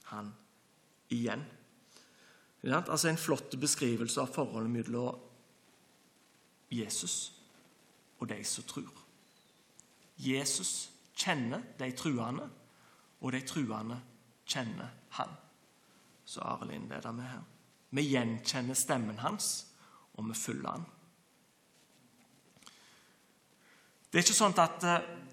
han 0.09 0.33
igjen. 1.13 1.45
Altså 2.65 3.09
En 3.09 3.21
flott 3.29 3.53
beskrivelse 3.61 4.21
av 4.21 4.33
forholdet 4.33 4.73
mellom 4.73 5.27
Jesus 6.71 7.33
og 8.19 8.29
de 8.29 8.43
som 8.45 8.63
tror. 8.69 9.03
Jesus 10.21 10.91
kjenner 11.17 11.63
de 11.79 11.91
truende, 11.97 12.47
og 13.21 13.33
de 13.33 13.41
truende 13.45 13.97
kjenner 14.45 14.89
han. 15.17 15.33
Så 16.25 16.41
Arild 16.45 16.73
innleder 16.75 17.11
med 17.11 17.27
her. 17.27 17.43
Vi 17.91 18.05
gjenkjenner 18.13 18.77
stemmen 18.77 19.19
hans, 19.19 19.67
og 20.13 20.29
vi 20.29 20.37
følger 20.37 20.69
han. 20.69 20.85
Det 24.11 24.19
er 24.19 24.25
ikke 24.25 24.35
sånn 24.35 24.57
at, 24.59 24.85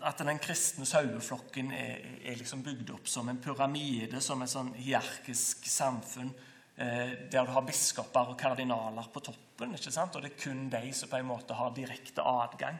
at 0.06 0.20
den 0.22 0.38
kristne 0.42 0.86
saueflokken 0.86 1.72
er, 1.74 2.04
er 2.22 2.38
liksom 2.38 2.62
bygd 2.62 2.92
opp 2.94 3.08
som 3.10 3.28
en 3.28 3.40
pyramide, 3.42 4.20
som 4.22 4.42
et 4.42 4.52
sånn 4.52 4.70
hierarkisk 4.78 5.66
samfunn 5.68 6.32
Eh, 6.32 6.57
der 6.78 7.42
du 7.42 7.50
har 7.50 7.64
biskoper 7.66 8.30
og 8.32 8.36
kardinaler 8.38 9.08
på 9.12 9.20
toppen. 9.26 9.74
ikke 9.74 9.90
sant? 9.90 10.14
Og 10.14 10.22
det 10.22 10.30
er 10.32 10.42
kun 10.44 10.68
de 10.70 10.92
som 10.94 11.10
på 11.10 11.18
en 11.18 11.26
måte 11.26 11.56
har 11.58 11.74
direkte 11.74 12.22
adgang 12.22 12.78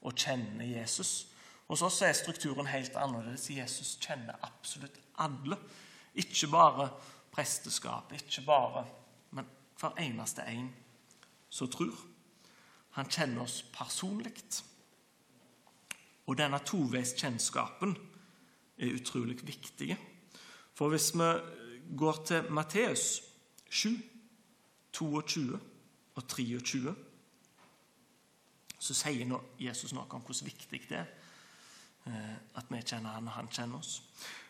og 0.00 0.14
kjenner 0.16 0.64
Jesus. 0.64 1.26
Hos 1.68 1.82
oss 1.82 2.00
er 2.06 2.14
strukturen 2.14 2.68
helt 2.70 2.96
annerledes. 2.96 3.50
Jesus 3.50 3.96
kjenner 4.00 4.38
absolutt 4.46 4.96
alle. 5.18 5.58
Ikke 6.14 6.48
bare 6.48 6.88
presteskapet, 7.34 8.22
ikke 8.22 8.46
bare 8.46 8.86
Men 9.30 9.48
hver 9.80 9.98
eneste 10.00 10.42
en 10.48 10.70
som 11.50 11.68
tror. 11.68 11.96
Han 12.96 13.10
kjenner 13.10 13.42
oss 13.42 13.62
personlig. 13.74 14.32
Og 16.26 16.38
denne 16.38 16.58
toveiskjennskapen 16.64 17.96
er 18.78 18.94
utrolig 18.94 19.36
viktig. 19.46 19.96
For 20.74 20.88
hvis 20.88 21.12
vi 21.14 21.28
går 21.96 22.22
til 22.26 22.52
Matteus 22.52 23.20
7, 23.70 23.96
22 24.92 25.58
og 26.16 26.28
23, 26.28 26.94
så 28.78 28.94
sier 28.94 29.36
Jesus 29.60 29.92
noe 29.96 30.06
om 30.14 30.24
hvor 30.24 30.44
viktig 30.46 30.82
det 30.88 30.98
er 31.00 31.08
eh, 32.06 32.34
at 32.58 32.68
vi 32.70 32.82
kjenner 32.82 33.16
han 33.16 33.28
og 33.28 33.36
han 33.36 33.50
kjenner 33.52 33.80
oss. 33.80 34.00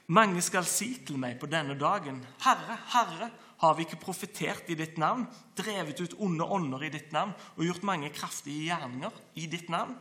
Mange 0.07 0.43
skal 0.45 0.67
si 0.69 0.93
til 1.07 1.19
meg 1.19 1.39
på 1.41 1.49
denne 1.51 1.75
dagen, 1.79 2.21
Herre, 2.45 2.77
Herre, 2.93 3.31
har 3.59 3.75
vi 3.75 3.87
ikke 3.87 3.99
profetert 4.05 4.69
i 4.71 4.77
ditt 4.79 4.99
navn, 5.01 5.25
drevet 5.57 6.03
ut 6.05 6.15
onde 6.23 6.45
ånder 6.45 6.85
i 6.87 6.93
ditt 6.93 7.15
navn 7.15 7.33
og 7.57 7.65
gjort 7.65 7.87
mange 7.89 8.13
kraftige 8.15 8.69
gjerninger 8.69 9.17
i 9.41 9.49
ditt 9.51 9.73
navn? 9.73 9.97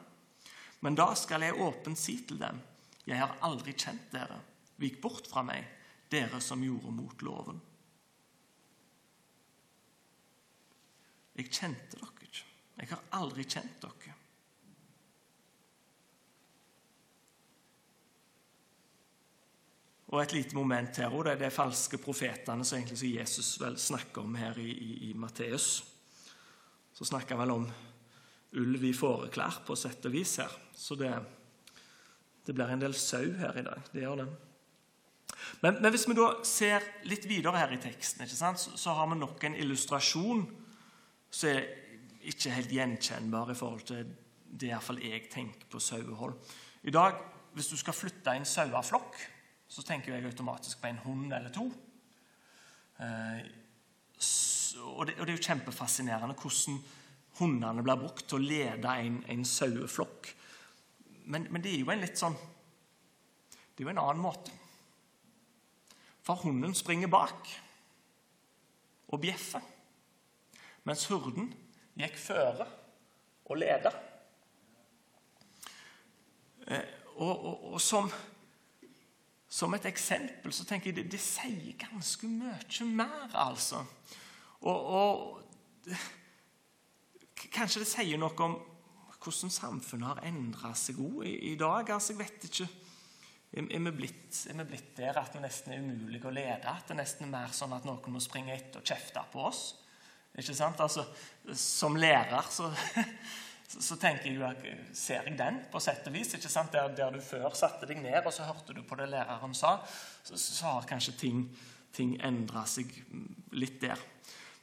Men 0.86 0.98
da 1.00 1.08
skal 1.18 1.42
jeg 1.48 1.58
åpent 1.58 1.98
si 1.98 2.20
til 2.28 2.38
dem, 2.42 2.60
jeg 3.08 3.22
har 3.22 3.38
aldri 3.46 3.74
kjent 3.74 4.12
dere. 4.14 4.38
Vik 4.82 5.00
bort 5.02 5.30
fra 5.32 5.42
meg, 5.46 5.64
dere 6.12 6.42
som 6.44 6.62
gjorde 6.62 6.94
mot 6.94 7.26
loven. 7.26 7.62
Jeg 11.36 11.52
kjente 11.52 12.00
dere 12.00 12.28
ikke. 12.28 12.46
Jeg 12.76 12.92
har 12.92 13.08
aldri 13.20 13.44
kjent 13.48 13.82
dere. 13.84 14.14
Og 20.14 20.22
et 20.22 20.36
lite 20.38 20.56
moment 20.56 21.02
her 21.02 21.12
òg. 21.12 21.26
Det 21.26 21.34
er 21.34 21.42
de 21.44 21.52
falske 21.52 22.00
profetene 22.00 22.64
som 22.64 22.78
egentlig 22.78 23.16
Jesus 23.18 23.56
vel 23.60 23.76
snakker 23.82 24.24
om 24.24 24.38
her 24.40 24.56
i, 24.62 24.70
i, 24.72 24.92
i 25.10 25.14
Matteus. 25.18 25.84
Så 26.96 27.08
snakker 27.10 27.36
han 27.36 27.44
vel 27.44 27.56
om 27.58 27.66
ulv 28.56 28.84
i 28.88 28.94
fåreklær, 28.96 29.64
på 29.68 29.76
sett 29.76 30.06
og 30.08 30.14
vis 30.16 30.38
her. 30.40 30.52
Så 30.72 30.96
det, 30.96 31.12
det 32.48 32.56
blir 32.56 32.72
en 32.72 32.84
del 32.86 32.96
sau 32.96 33.26
her 33.42 33.58
i 33.60 33.66
dag. 33.66 33.90
Det 33.92 34.06
gjør 34.06 34.22
det. 34.22 34.28
Men, 35.66 35.82
men 35.82 35.90
hvis 35.92 36.08
vi 36.08 36.16
da 36.16 36.30
ser 36.48 36.86
litt 37.10 37.26
videre 37.28 37.60
her 37.60 37.74
i 37.76 37.82
teksten, 37.82 38.24
så, 38.30 38.54
så 38.56 38.96
har 38.96 39.10
vi 39.12 39.20
nok 39.20 39.44
en 39.44 39.58
illustrasjon 39.60 40.46
så 41.36 41.52
er 41.52 41.66
ikke 42.30 42.54
helt 42.56 42.72
gjenkjennbar 42.72 43.52
i 43.52 43.58
forhold 43.58 43.84
til 43.90 44.06
det 44.56 44.70
iallfall 44.70 45.02
jeg 45.04 45.28
tenker 45.32 45.68
på 45.70 45.82
sauehold. 45.84 46.36
I 46.88 46.94
dag, 46.94 47.18
hvis 47.54 47.68
du 47.74 47.78
skal 47.80 47.98
flytte 47.98 48.36
en 48.36 48.48
saueflokk, 48.48 49.18
så 49.68 49.84
tenker 49.84 50.14
jeg 50.14 50.30
automatisk 50.30 50.80
på 50.82 50.88
en 50.88 51.02
hund 51.04 51.34
eller 51.34 51.52
to. 51.52 51.66
Eh, 53.04 53.42
og, 54.86 55.08
det, 55.08 55.18
er 55.20 55.34
jo 55.34 55.44
kjempefascinerende 55.44 56.38
hvordan 56.40 56.80
hundene 57.40 57.84
blir 57.84 58.00
brukt 58.00 58.28
til 58.30 58.40
å 58.40 58.46
lede 58.46 58.96
en, 59.04 59.20
en 59.28 59.46
saueflokk. 59.46 60.32
Men, 61.26 61.50
men, 61.50 61.62
det 61.64 61.74
er 61.74 61.82
jo 61.82 61.92
en 61.92 62.04
litt 62.04 62.20
sånn 62.22 62.36
Det 63.76 63.82
er 63.82 63.88
jo 63.88 63.92
en 63.96 64.04
annen 64.04 64.22
måte. 64.24 64.54
For 66.24 66.46
hunden 66.46 66.74
springer 66.78 67.12
bak 67.12 67.50
og 69.12 69.20
bjeffer 69.22 69.75
mens 70.86 71.06
hurden 71.10 71.50
gikk 71.98 72.18
føre 72.20 72.68
og 73.46 73.58
leda. 73.62 73.92
Eh, 76.68 76.94
og, 77.16 77.34
og, 77.34 77.74
og 77.74 77.82
som, 77.82 78.10
som, 79.48 79.74
et 79.78 79.86
eksempel 79.88 80.54
så 80.54 80.66
tenker 80.68 80.92
jeg 80.92 81.00
det, 81.00 81.10
det 81.14 81.22
sier 81.22 81.78
ganske 81.80 82.30
mye 82.30 82.88
mer, 82.92 83.30
altså. 83.46 83.84
Og, 84.66 84.86
og 85.00 85.94
kanskje 87.54 87.84
det 87.84 87.92
sier 87.92 88.20
noe 88.22 88.36
om 88.44 88.58
hvordan 89.26 89.54
samfunnet 89.54 90.10
har 90.10 90.26
endra 90.28 90.74
seg 90.78 91.00
òg 91.02 91.24
i, 91.26 91.36
i, 91.52 91.56
dag. 91.60 91.90
Altså, 91.96 92.14
jeg 92.14 92.22
vet 92.22 92.50
ikke 92.50 92.68
er, 93.56 93.64
er, 93.64 93.82
vi 93.88 93.94
blitt, 94.02 94.42
er, 94.50 94.58
vi 94.60 94.68
blitt, 94.74 94.92
der 94.98 95.18
at 95.22 95.34
det 95.34 95.42
nesten 95.46 95.74
er 95.74 95.82
umulig 95.82 96.22
å 96.26 96.34
lede? 96.34 96.70
At 96.70 96.92
det 96.92 97.00
nesten 97.00 97.28
er 97.28 97.34
mer 97.34 97.56
sånn 97.56 97.74
at 97.78 97.88
noen 97.88 98.14
må 98.14 98.22
springe 98.22 98.54
etter 98.54 98.84
og 98.84 98.90
kjefte 98.90 99.24
på 99.32 99.46
oss? 99.48 99.64
Ikke 100.36 100.56
sant? 100.56 100.80
Altså, 100.84 101.06
som 101.56 101.96
lærer 101.96 102.52
så 102.52 102.72
så, 103.68 103.96
tenker 104.00 104.30
jeg 104.30 104.42
at, 104.46 104.66
ser 104.96 105.26
jeg 105.26 105.38
den, 105.40 105.60
på 105.72 105.80
sett 105.84 106.06
og 106.08 106.14
vis. 106.16 106.34
ikke 106.38 106.52
sant? 106.52 106.74
Der, 106.74 106.92
der, 106.96 107.14
du 107.14 107.22
før 107.24 107.50
satte 107.58 107.88
deg 107.90 108.02
ned 108.04 108.26
og 108.26 108.34
så 108.34 108.48
hørte 108.48 108.76
du 108.76 108.84
på 108.86 108.98
det 109.00 109.10
læreren 109.12 109.56
sa, 109.58 109.78
så, 110.24 110.38
så 110.38 110.70
har 110.70 110.90
kanskje 110.90 111.16
ting, 111.20 111.42
ting 111.96 112.16
endra 112.24 112.66
seg 112.70 112.92
litt 113.56 113.80
der. 113.82 114.00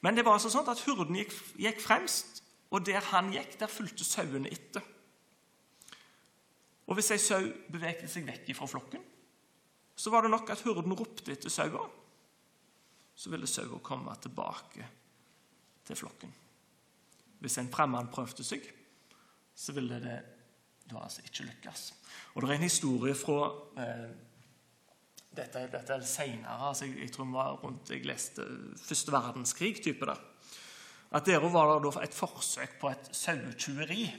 Men 0.02 0.16
det 0.16 0.24
var 0.26 0.38
altså 0.38 0.50
sånn 0.52 0.70
at 0.70 0.82
hurden 0.86 1.18
gikk, 1.18 1.34
gikk, 1.62 1.82
fremst, 1.82 2.42
og 2.72 2.86
der 2.86 3.04
han 3.12 3.30
gikk, 3.34 3.58
der 3.60 3.70
fulgte 3.70 4.06
sauene 4.06 4.50
etter. 4.50 4.84
Og 6.88 6.98
hvis 6.98 7.12
ei 7.14 7.20
sau 7.22 7.44
bevegde 7.70 8.08
seg 8.10 8.26
vekk 8.26 8.50
fra 8.58 8.68
flokken, 8.70 9.04
så 9.94 10.10
var 10.10 10.24
det 10.24 10.32
nok 10.32 10.50
at 10.50 10.64
hurden 10.64 10.96
ropte 10.96 11.34
etter 11.34 11.52
saua. 11.52 11.84
Så 13.14 13.30
ville 13.30 13.46
saua 13.46 13.78
komme 13.84 14.14
tilbake 14.24 14.88
til 15.86 15.98
flokken. 15.98 16.32
Hvis 17.42 17.58
en 17.58 17.70
fremmed 17.72 18.10
prøvde 18.14 18.44
seg, 18.46 18.66
så 19.54 19.74
ville 19.76 19.98
det 20.02 20.18
da 20.90 21.00
altså 21.02 21.22
ikke 21.24 21.46
lykkes. 21.48 21.86
Og 22.34 22.42
Det 22.42 22.50
er 22.50 22.54
en 22.54 22.68
historie 22.68 23.14
fra 23.14 23.40
eh, 23.78 24.12
Dette, 25.32 25.62
dette 25.72 25.94
er 25.94 26.02
seinere. 26.04 26.68
Altså 26.68 26.84
jeg, 26.84 26.98
jeg, 27.00 27.12
tror 27.12 27.24
det 27.24 27.32
var 27.32 27.54
rundt 27.62 27.90
jeg 27.90 28.04
leste 28.04 28.44
første 28.76 29.12
verdenskrig-type. 29.12 30.06
da. 30.06 30.14
At 31.12 31.26
der 31.26 31.40
var 31.48 31.78
det 31.80 31.92
et 32.02 32.14
forsøk 32.14 32.74
på 32.80 32.90
et 32.90 33.08
sauetyveri. 33.16 34.10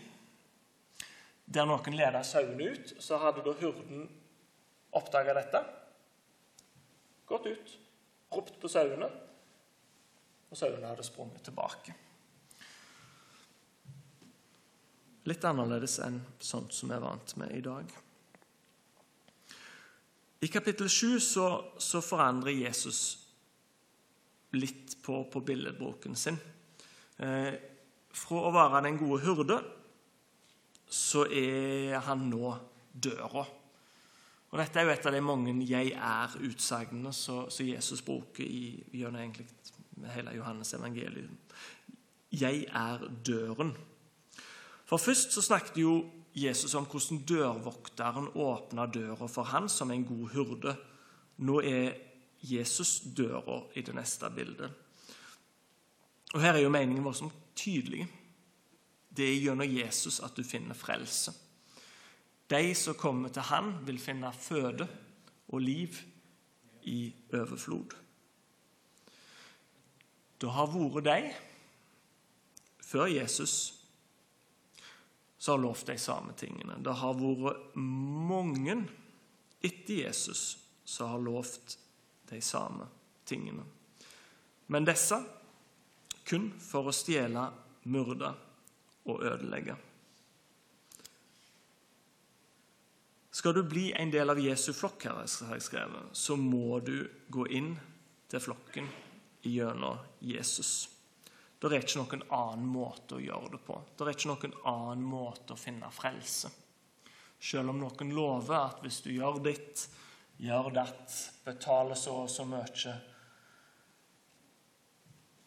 Der 1.46 1.70
noen 1.70 1.94
leda 1.94 2.24
sauene 2.26 2.72
ut. 2.74 2.96
Så 2.98 3.20
hadde 3.22 3.46
da 3.46 3.54
hurden 3.60 4.08
oppdaga 4.94 5.36
dette, 5.38 5.62
gått 7.30 7.46
ut, 7.50 7.72
ropt 8.34 8.60
på 8.62 8.70
sauene, 8.70 9.10
og 10.54 10.60
sauene 10.60 10.86
hadde 10.86 11.06
sprunget 11.06 11.42
tilbake. 11.48 11.96
Litt 15.26 15.46
annerledes 15.48 15.98
enn 16.04 16.20
sånt 16.44 16.76
som 16.76 16.92
vi 16.92 16.98
er 16.98 17.04
vant 17.04 17.36
med 17.42 17.54
i 17.58 17.64
dag. 17.66 17.94
I 20.44 20.50
kapittel 20.52 20.90
7 20.92 21.20
så, 21.24 21.48
så 21.80 22.04
forandrer 22.04 22.54
Jesus 22.54 23.00
litt 24.54 24.98
på, 25.02 25.24
på 25.32 25.42
billedboken 25.42 26.18
sin. 26.20 26.38
Eh, 27.18 27.54
fra 28.14 28.42
å 28.46 28.54
være 28.54 28.84
den 28.86 29.00
gode 29.00 29.24
hurde 29.24 29.58
så 30.94 31.24
er 31.34 31.98
han 32.06 32.28
nå 32.30 32.52
døra. 32.94 33.48
Og 34.54 34.60
Dette 34.62 34.78
er 34.78 34.86
jo 34.86 34.94
et 34.94 35.06
av 35.10 35.16
de 35.16 35.22
mange 35.26 35.54
'jeg 35.66 35.96
er'-utsagnene 35.98 37.14
som 37.14 37.66
Jesus 37.66 38.04
bruker 38.06 38.44
i, 38.44 38.84
gjennom 38.94 39.22
egentlig 39.22 39.48
hele 40.14 40.36
Johannes 40.36 40.74
evangelium. 40.74 41.38
'Jeg 42.32 42.66
er 42.70 42.98
døren'. 43.30 43.78
For 44.86 44.98
Først 44.98 45.34
så 45.34 45.42
snakket 45.42 45.78
jo 45.78 46.10
Jesus 46.36 46.74
om 46.76 46.86
hvordan 46.86 47.26
dørvokteren 47.30 48.28
åpna 48.36 48.86
døra 48.86 49.28
for 49.28 49.44
han 49.44 49.70
som 49.70 49.92
en 49.92 50.06
god 50.06 50.30
hurde. 50.34 50.76
Nå 51.38 51.60
er 51.62 51.94
Jesus 52.42 53.02
døra 53.18 53.62
i 53.76 53.82
det 53.82 53.96
neste 53.96 54.30
bildet. 54.30 54.72
Og 56.34 56.42
Her 56.42 56.54
er 56.54 56.60
jo 56.60 56.70
meningen 56.70 57.04
vår 57.04 57.12
som 57.12 57.32
tydelig. 57.56 58.08
Det 59.18 59.30
er 59.30 59.42
gjennom 59.42 59.70
Jesus 59.70 60.20
at 60.20 60.34
du 60.38 60.44
finner 60.44 60.74
frelse. 60.74 61.32
De 62.50 62.76
som 62.76 62.96
kommer 62.96 63.30
til 63.30 63.42
Han, 63.42 63.74
vil 63.86 64.00
finne 64.00 64.34
føde 64.34 64.88
og 65.48 65.60
liv 65.60 65.96
i 66.84 67.14
overflod. 67.34 68.03
Det 70.44 70.52
har 70.52 70.68
vært 70.68 71.06
de 71.08 71.20
før 72.84 73.08
Jesus 73.08 73.54
som 75.38 75.54
har 75.54 75.62
lovt 75.64 75.88
de 75.88 75.96
samme 75.96 76.34
tingene. 76.36 76.76
Det 76.84 76.96
har 77.00 77.16
vært 77.16 77.78
mange 77.80 78.76
etter 79.64 80.02
Jesus 80.02 80.42
som 80.84 81.14
har 81.14 81.24
lovt 81.24 81.78
de 82.28 82.42
samme 82.44 82.90
tingene. 83.24 83.64
Men 84.68 84.90
disse 84.90 85.22
kun 86.28 86.50
for 86.60 86.92
å 86.92 86.96
stjele, 86.96 87.46
myrde 87.88 88.34
og 89.08 89.24
ødelegge. 89.24 89.78
Skal 93.32 93.56
du 93.56 93.64
bli 93.64 93.88
en 93.96 94.12
del 94.12 94.36
av 94.36 94.44
Jesu 94.44 94.74
flokk, 94.76 95.08
her, 95.08 95.98
så 96.12 96.36
må 96.36 96.84
du 96.84 96.98
gå 97.32 97.48
inn 97.48 97.74
til 98.28 98.44
flokken 98.44 98.92
gjennom 99.44 99.98
Jesus. 100.20 100.90
Det 101.60 101.72
er 101.72 101.86
ikke 101.86 102.02
noen 102.02 102.24
annen 102.36 102.68
måte 102.68 103.16
å 103.16 103.24
gjøre 103.24 103.54
det 103.54 103.62
på. 103.64 103.78
Det 103.96 104.04
er 104.04 104.18
ikke 104.18 104.32
noen 104.34 104.56
annen 104.68 105.06
måte 105.08 105.56
å 105.56 105.60
finne 105.60 105.92
frelse. 105.96 106.52
Selv 107.44 107.72
om 107.72 107.80
noen 107.80 108.12
lover 108.16 108.58
at 108.58 108.82
hvis 108.84 109.02
du 109.06 109.14
gjør 109.14 109.40
ditt, 109.44 109.86
gjør 110.44 110.70
datt, 110.76 111.16
betaler 111.46 112.00
så 112.00 112.24
og 112.24 112.32
så 112.32 112.46
mye 112.48 112.94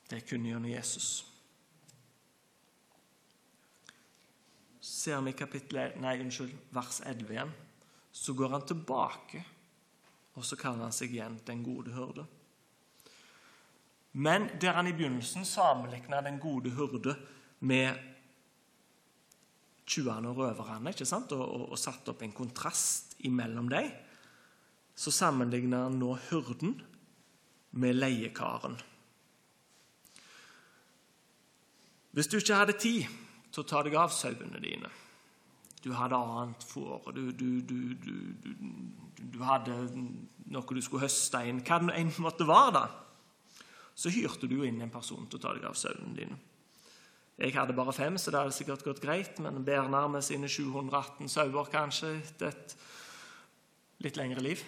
Det 0.07 0.21
er 0.21 0.25
kun 0.29 0.45
gjennom 0.47 0.71
Jesus. 0.71 1.09
Ser 4.81 5.21
vi 5.21 5.33
i 5.35 5.37
kapittel, 5.37 5.97
nei, 6.01 6.15
unnskyld, 6.23 6.53
vers 6.71 7.01
11 7.05 7.33
igjen, 7.35 7.53
så 8.13 8.33
går 8.39 8.55
han 8.55 8.67
tilbake, 8.71 9.43
og 10.39 10.47
så 10.47 10.57
kaller 10.57 10.87
han 10.87 10.95
seg 10.95 11.13
igjen 11.13 11.41
den 11.45 11.65
gode 11.67 11.93
hyrde. 11.97 12.25
Men 14.17 14.49
der 14.61 14.73
han 14.79 14.89
i 14.89 14.95
begynnelsen 14.97 15.45
sammenligna 15.45 16.23
den 16.25 16.39
gode 16.41 16.71
hurde 16.73 17.13
med 17.61 17.99
tjuvene 19.87 20.33
og 20.33 20.41
røverne 20.41 20.93
ikke 20.95 21.07
sant? 21.09 21.35
Og, 21.37 21.45
og, 21.45 21.67
og 21.77 21.81
satte 21.81 22.15
opp 22.15 22.25
en 22.25 22.33
kontrast 22.33 23.19
imellom 23.29 23.69
dem, 23.69 23.91
så 24.97 25.13
sammenligner 25.13 25.85
han 25.85 26.01
nå 26.01 26.15
hurden 26.31 26.79
med 27.77 28.01
leiekaren. 28.01 28.81
Hvis 32.17 32.33
du 32.33 32.39
ikke 32.41 32.57
hadde 32.57 32.81
tid 32.81 33.05
til 33.53 33.61
å 33.61 33.69
ta 33.69 33.85
deg 33.85 34.01
av 34.01 34.15
sauene 34.17 34.61
dine 34.63 34.89
Du 35.85 35.91
hadde 35.93 36.17
annet 36.17 36.65
fôr, 36.65 37.13
du, 37.13 37.29
du, 37.37 37.61
du, 37.61 37.77
du, 39.21 39.43
hadde 39.45 39.77
noe 40.49 40.65
du 40.65 40.81
skulle 40.81 41.05
høste 41.05 41.43
inn 41.45 41.61
Hva 41.61 41.83
det 41.85 41.99
enn 42.01 42.15
måtte 42.25 42.49
være, 42.49 42.73
da 42.81 43.06
så 43.97 44.13
hyrte 44.13 44.49
du 44.49 44.59
jo 44.59 44.67
inn 44.69 44.83
en 44.85 44.93
person 44.93 45.25
til 45.27 45.41
å 45.41 45.43
ta 45.43 45.55
deg 45.57 45.65
av 45.65 45.79
sauene 45.79 46.13
dine. 46.17 46.37
Jeg 47.37 47.53
hadde 47.53 47.77
bare 47.77 47.93
fem, 47.93 48.17
så 48.17 48.33
det 48.33 48.41
hadde 48.41 48.57
sikkert 48.57 48.85
gått 48.85 49.03
greit, 49.03 49.41
men 49.45 49.65
Bernard 49.65 50.13
med 50.13 50.25
sine 50.25 50.49
718 50.49 51.29
sauer 51.29 51.73
kanskje 51.73 52.15
etter 52.21 52.53
et 52.53 52.77
litt 54.05 54.17
lengre 54.21 54.45
liv 54.45 54.63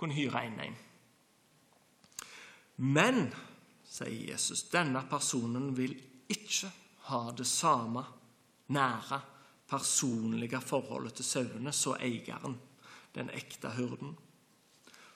kunne 0.00 0.16
hyre 0.16 0.44
inn 0.48 0.60
en. 0.64 0.78
Men, 2.80 3.26
sier 3.84 4.30
Jesus, 4.30 4.64
denne 4.72 5.02
personen 5.10 5.74
vil 5.76 5.92
ikke 6.32 6.70
ha 7.10 7.26
det 7.36 7.48
samme 7.48 8.06
nære, 8.72 9.20
personlige 9.70 10.58
forholdet 10.64 11.20
til 11.20 11.26
sauene 11.28 11.72
som 11.76 12.00
eieren, 12.00 12.56
den 13.14 13.28
ekte 13.36 13.70
hurden. 13.76 14.16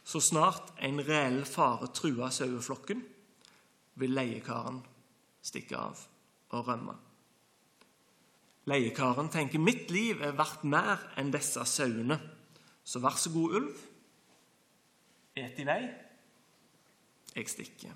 Så 0.04 0.20
snart 0.20 0.74
en 0.84 1.00
reell 1.00 1.44
fare 1.48 1.88
truer 1.96 2.32
saueflokken, 2.34 3.00
vil 3.94 4.12
leiekaren 4.12 4.82
stikke 5.44 5.78
av 5.78 6.00
og 6.54 6.68
rømme. 6.68 6.94
Leiekaren 8.66 9.28
tenker 9.28 9.58
'mitt 9.58 9.90
liv 9.90 10.22
er 10.22 10.36
verdt 10.36 10.64
mer 10.64 11.12
enn 11.16 11.32
disse 11.32 11.64
sauene', 11.64 12.20
så 12.84 13.00
vær 13.00 13.16
så 13.16 13.30
god, 13.32 13.54
ulv, 13.54 13.76
et 15.36 15.58
i 15.58 15.64
vei, 15.66 15.82
jeg 17.34 17.48
stikker. 17.48 17.94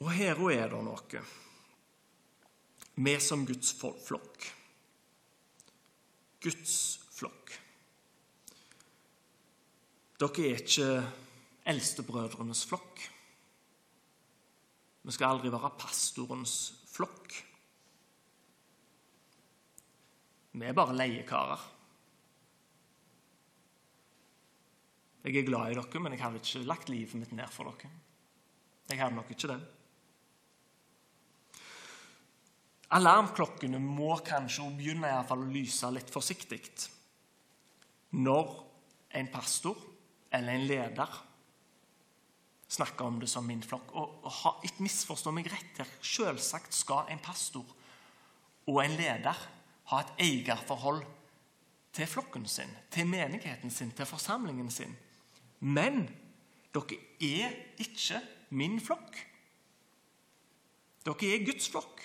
Og 0.00 0.10
her 0.14 0.40
er 0.50 0.68
det 0.70 0.82
noe. 0.86 1.22
Vi 2.98 3.14
som 3.22 3.46
Guds 3.46 3.72
flokk. 3.78 4.46
Guds 6.42 6.74
flokk. 7.14 7.57
Dere 10.18 10.48
er 10.48 10.58
ikke 10.58 10.86
eldstebrødrenes 11.70 12.64
flokk. 12.66 13.02
Vi 15.06 15.14
skal 15.14 15.36
aldri 15.36 15.52
være 15.52 15.70
pastorens 15.78 16.54
flokk. 16.90 17.36
Vi 20.58 20.66
er 20.66 20.74
bare 20.74 20.96
leiekarer. 20.96 21.66
Jeg 25.22 25.36
er 25.36 25.46
glad 25.46 25.70
i 25.70 25.76
dere, 25.76 26.00
men 26.02 26.14
jeg 26.16 26.22
hadde 26.24 26.40
ikke 26.42 26.66
lagt 26.66 26.90
livet 26.90 27.14
mitt 27.20 27.34
ned 27.36 27.50
for 27.52 27.70
dere. 27.70 27.90
Jeg 28.88 28.98
hadde 28.98 29.14
nok 29.14 29.30
ikke 29.30 29.50
det. 29.52 29.58
Alarmklokkene 32.96 33.78
må 33.84 34.16
kanskje 34.24 34.66
begynne 34.78 35.10
i 35.12 35.26
fall 35.28 35.44
å 35.44 35.52
lyse 35.52 35.90
litt 35.92 36.10
forsiktig 36.10 36.62
når 38.16 38.54
en 39.20 39.28
pastor 39.28 39.76
eller 40.32 40.52
en 40.52 40.66
leder 40.66 41.24
snakker 42.68 43.04
om 43.04 43.20
det 43.20 43.28
som 43.30 43.46
min 43.46 43.62
flokk. 43.64 43.92
Og, 43.96 44.24
og 44.24 44.32
ha, 44.42 44.54
Ikke 44.64 44.84
misforstå 44.84 45.32
meg 45.32 45.48
rett 45.52 45.80
her. 45.80 45.92
Selvsagt 46.04 46.74
skal 46.76 47.08
en 47.12 47.22
pastor 47.24 47.64
og 48.68 48.82
en 48.82 48.96
leder 48.98 49.46
ha 49.88 50.00
et 50.02 50.10
eierforhold 50.20 51.00
til 51.96 52.06
flokken 52.06 52.44
sin, 52.46 52.70
til 52.92 53.08
menigheten 53.08 53.70
sin, 53.72 53.90
til 53.96 54.06
forsamlingen 54.06 54.70
sin. 54.70 54.92
Men 55.60 56.04
dere 56.74 56.98
er 57.24 57.54
ikke 57.80 58.20
min 58.50 58.76
flokk. 58.80 59.16
Dere 61.06 61.32
er 61.32 61.46
Guds 61.46 61.70
flokk. 61.72 62.02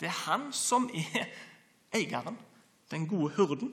Det 0.00 0.10
er 0.10 0.18
han 0.26 0.50
som 0.52 0.90
er 0.90 1.30
eieren, 1.94 2.38
den 2.90 3.06
gode 3.08 3.34
hurden. 3.36 3.72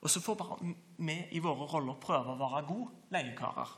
Og 0.00 0.10
så 0.10 0.22
får 0.22 0.38
bare 0.38 0.74
vi 1.00 1.16
i 1.36 1.40
våre 1.42 1.66
roller 1.70 1.96
prøve 2.00 2.34
å 2.34 2.40
være 2.40 2.66
gode 2.68 3.14
leiekarer. 3.14 3.72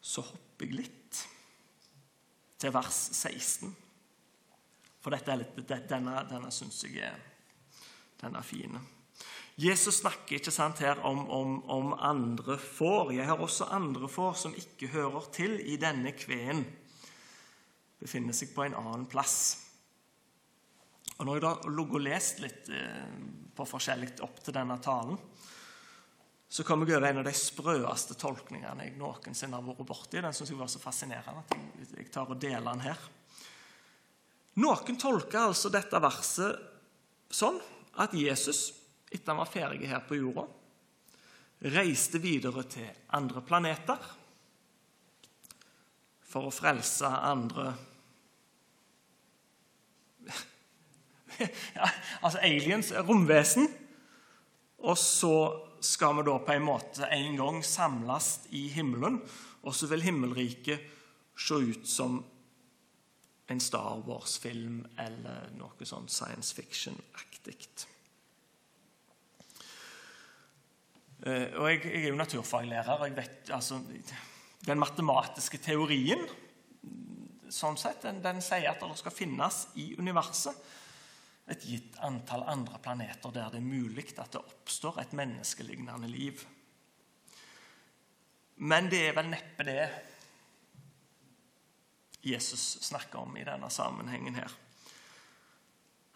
Så 0.00 0.24
hopper 0.26 0.66
jeg 0.66 0.78
litt 0.80 1.20
til 2.60 2.72
vers 2.74 2.98
16. 3.16 3.70
For 5.00 5.14
dette 5.14 5.32
er 5.32 5.40
litt, 5.40 5.60
denne, 5.88 6.16
denne 6.28 6.50
syns 6.52 6.82
jeg 6.84 6.98
er, 7.08 7.20
den 8.20 8.36
er. 8.36 8.80
Jesus 9.60 10.00
snakker 10.00 10.38
ikke 10.38 10.52
sant, 10.52 10.80
her 10.84 11.00
om, 11.04 11.22
om, 11.28 11.56
om, 11.68 11.94
andre 11.94 12.58
får. 12.60 13.14
Jeg 13.16 13.28
har 13.28 13.40
også 13.40 13.70
andre 13.72 14.08
får 14.08 14.36
som 14.42 14.56
ikke 14.56 14.92
hører 14.94 15.26
til 15.36 15.58
i 15.60 15.76
denne 15.80 16.12
kveen. 16.16 16.64
Befinner 18.00 18.36
seg 18.36 18.54
på 18.54 18.64
en 18.64 18.76
annen 18.76 19.06
plass. 19.08 19.69
Og 21.20 21.26
Når 21.28 21.36
jeg 21.36 21.42
da 21.44 21.48
har 21.52 21.80
og 21.84 22.00
lest 22.00 22.38
litt 22.40 22.68
eh, 22.72 23.16
på 23.52 23.66
forskjellig 23.68 24.14
opp 24.24 24.38
til 24.40 24.54
denne 24.56 24.78
talen, 24.80 25.18
så 26.50 26.64
kom 26.64 26.80
jeg 26.82 26.96
over 26.96 27.06
en 27.10 27.20
av 27.20 27.26
de 27.28 27.34
sprøeste 27.36 28.16
tolkningene 28.18 28.86
jeg 28.88 28.96
noensinne 28.98 29.58
har 29.58 29.66
vært 29.66 29.84
borti. 29.86 30.16
Den 30.16 30.32
syns 30.34 30.50
jeg 30.50 30.58
var 30.58 30.70
så 30.72 30.80
fascinerende 30.82 31.44
at 31.44 31.92
jeg 31.92 32.08
tar 32.10 32.32
og 32.32 32.40
deler 32.40 32.72
den 32.72 32.86
her. 32.88 33.04
Noen 34.64 34.98
tolker 34.98 35.44
altså 35.44 35.70
dette 35.70 36.00
verset 36.02 36.56
sånn 37.30 37.60
at 38.00 38.16
Jesus, 38.16 38.72
etter 39.12 39.34
han 39.34 39.42
var 39.42 39.52
ferdig 39.52 39.92
her 39.92 40.02
på 40.08 40.18
jorda, 40.18 40.46
reiste 41.76 42.18
videre 42.24 42.64
til 42.72 42.88
andre 43.12 43.44
planeter 43.44 44.10
for 46.32 46.48
å 46.48 46.54
frelse 46.54 47.06
andre 47.06 47.68
Altså 52.24 52.40
aliens, 52.42 52.92
romvesen. 53.08 53.68
Og 54.80 54.98
så 54.98 55.34
skal 55.84 56.18
vi 56.18 56.26
da 56.28 56.38
på 56.44 56.56
en 56.56 56.66
måte 56.66 57.08
en 57.12 57.36
gang 57.36 57.62
samles 57.64 58.32
i 58.56 58.66
himmelen, 58.72 59.20
og 59.62 59.76
så 59.76 59.88
vil 59.90 60.04
himmelriket 60.04 60.84
se 61.40 61.56
ut 61.56 61.88
som 61.88 62.20
en 63.50 63.60
Star 63.60 64.02
Wars-film 64.06 64.84
eller 65.00 65.48
noe 65.58 65.88
sånn 65.88 66.08
science 66.12 66.54
fiction-aktig. 66.54 67.56
Eh, 71.26 71.48
og 71.58 71.66
jeg, 71.68 71.80
jeg, 71.84 72.04
er 72.04 72.12
jo 72.12 72.20
naturfaglærer, 72.20 73.00
og 73.00 73.08
jeg 73.08 73.16
vet 73.18 73.50
altså 73.52 73.80
Den 74.64 74.80
matematiske 74.80 75.58
teorien 75.64 76.22
sånn 77.50 77.78
sett, 77.80 78.02
den, 78.04 78.20
den 78.22 78.40
sier 78.44 78.70
at 78.70 78.82
det 78.84 78.98
skal 79.00 79.14
finnes 79.14 79.64
i 79.80 79.90
universet 79.98 80.54
et 81.50 81.66
gitt 81.66 81.98
antall 82.06 82.44
andre 82.48 82.78
planeter 82.82 83.32
der 83.34 83.50
det 83.50 83.58
er 83.58 83.66
mulig 83.66 84.06
at 84.18 84.32
det 84.32 84.42
oppstår 84.42 85.00
et 85.02 85.14
menneskelignende 85.18 86.08
liv. 86.10 86.44
Men 88.62 88.90
det 88.92 89.00
er 89.08 89.16
vel 89.16 89.30
neppe 89.32 89.66
det 89.66 89.84
Jesus 92.22 92.78
snakker 92.84 93.22
om 93.22 93.36
i 93.36 93.44
denne 93.44 93.70
sammenhengen 93.72 94.36
her. 94.36 94.52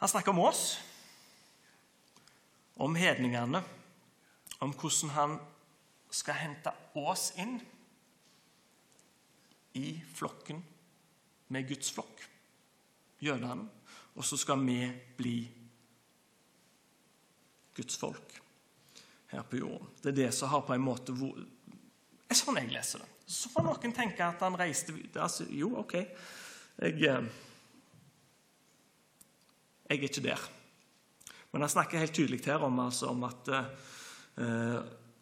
Han 0.03 0.09
snakker 0.09 0.35
om 0.35 0.43
oss, 0.45 0.77
om 2.77 2.95
hedningene, 2.99 3.63
om 4.61 4.75
hvordan 4.75 5.15
han 5.15 5.39
skal 6.11 6.39
hente 6.39 6.73
oss 7.01 7.31
inn 7.41 7.57
i 9.75 9.97
flokken 10.15 10.61
med 11.55 11.67
Guds 11.69 11.91
flokk, 11.95 12.21
jødene 13.25 13.65
og 14.15 14.25
så 14.25 14.39
skal 14.39 14.61
vi 14.63 14.79
bli 15.19 15.37
Guds 17.75 17.97
folk 17.99 18.39
her 19.33 19.43
på 19.43 19.59
jorden. 19.59 19.91
Det 20.03 20.13
er 20.13 20.19
det 20.23 20.31
som 20.35 20.53
har 20.53 20.63
på 20.67 20.75
en 20.75 20.85
måte 20.85 21.15
er 22.35 22.39
sånn 22.39 22.59
jeg 22.59 22.73
leser 22.73 23.03
det. 23.03 23.11
Så 23.31 23.51
får 23.53 23.65
noen 23.67 23.95
tenke 23.95 24.27
at 24.27 24.43
han 24.45 24.57
reiste 24.59 24.95
altså, 25.15 25.47
Jo, 25.51 25.71
OK. 25.81 25.95
Jeg, 25.95 26.99
eh, 27.07 27.27
jeg 29.85 29.99
er 29.99 30.07
ikke 30.09 30.25
der. 30.25 30.47
Men 31.53 31.63
han 31.63 31.71
snakker 31.71 32.03
helt 32.03 32.15
tydelig 32.17 32.43
her 32.49 32.65
om, 32.67 32.81
altså, 32.83 33.13
om 33.13 33.23
at 33.29 33.51
uh, 33.55 34.81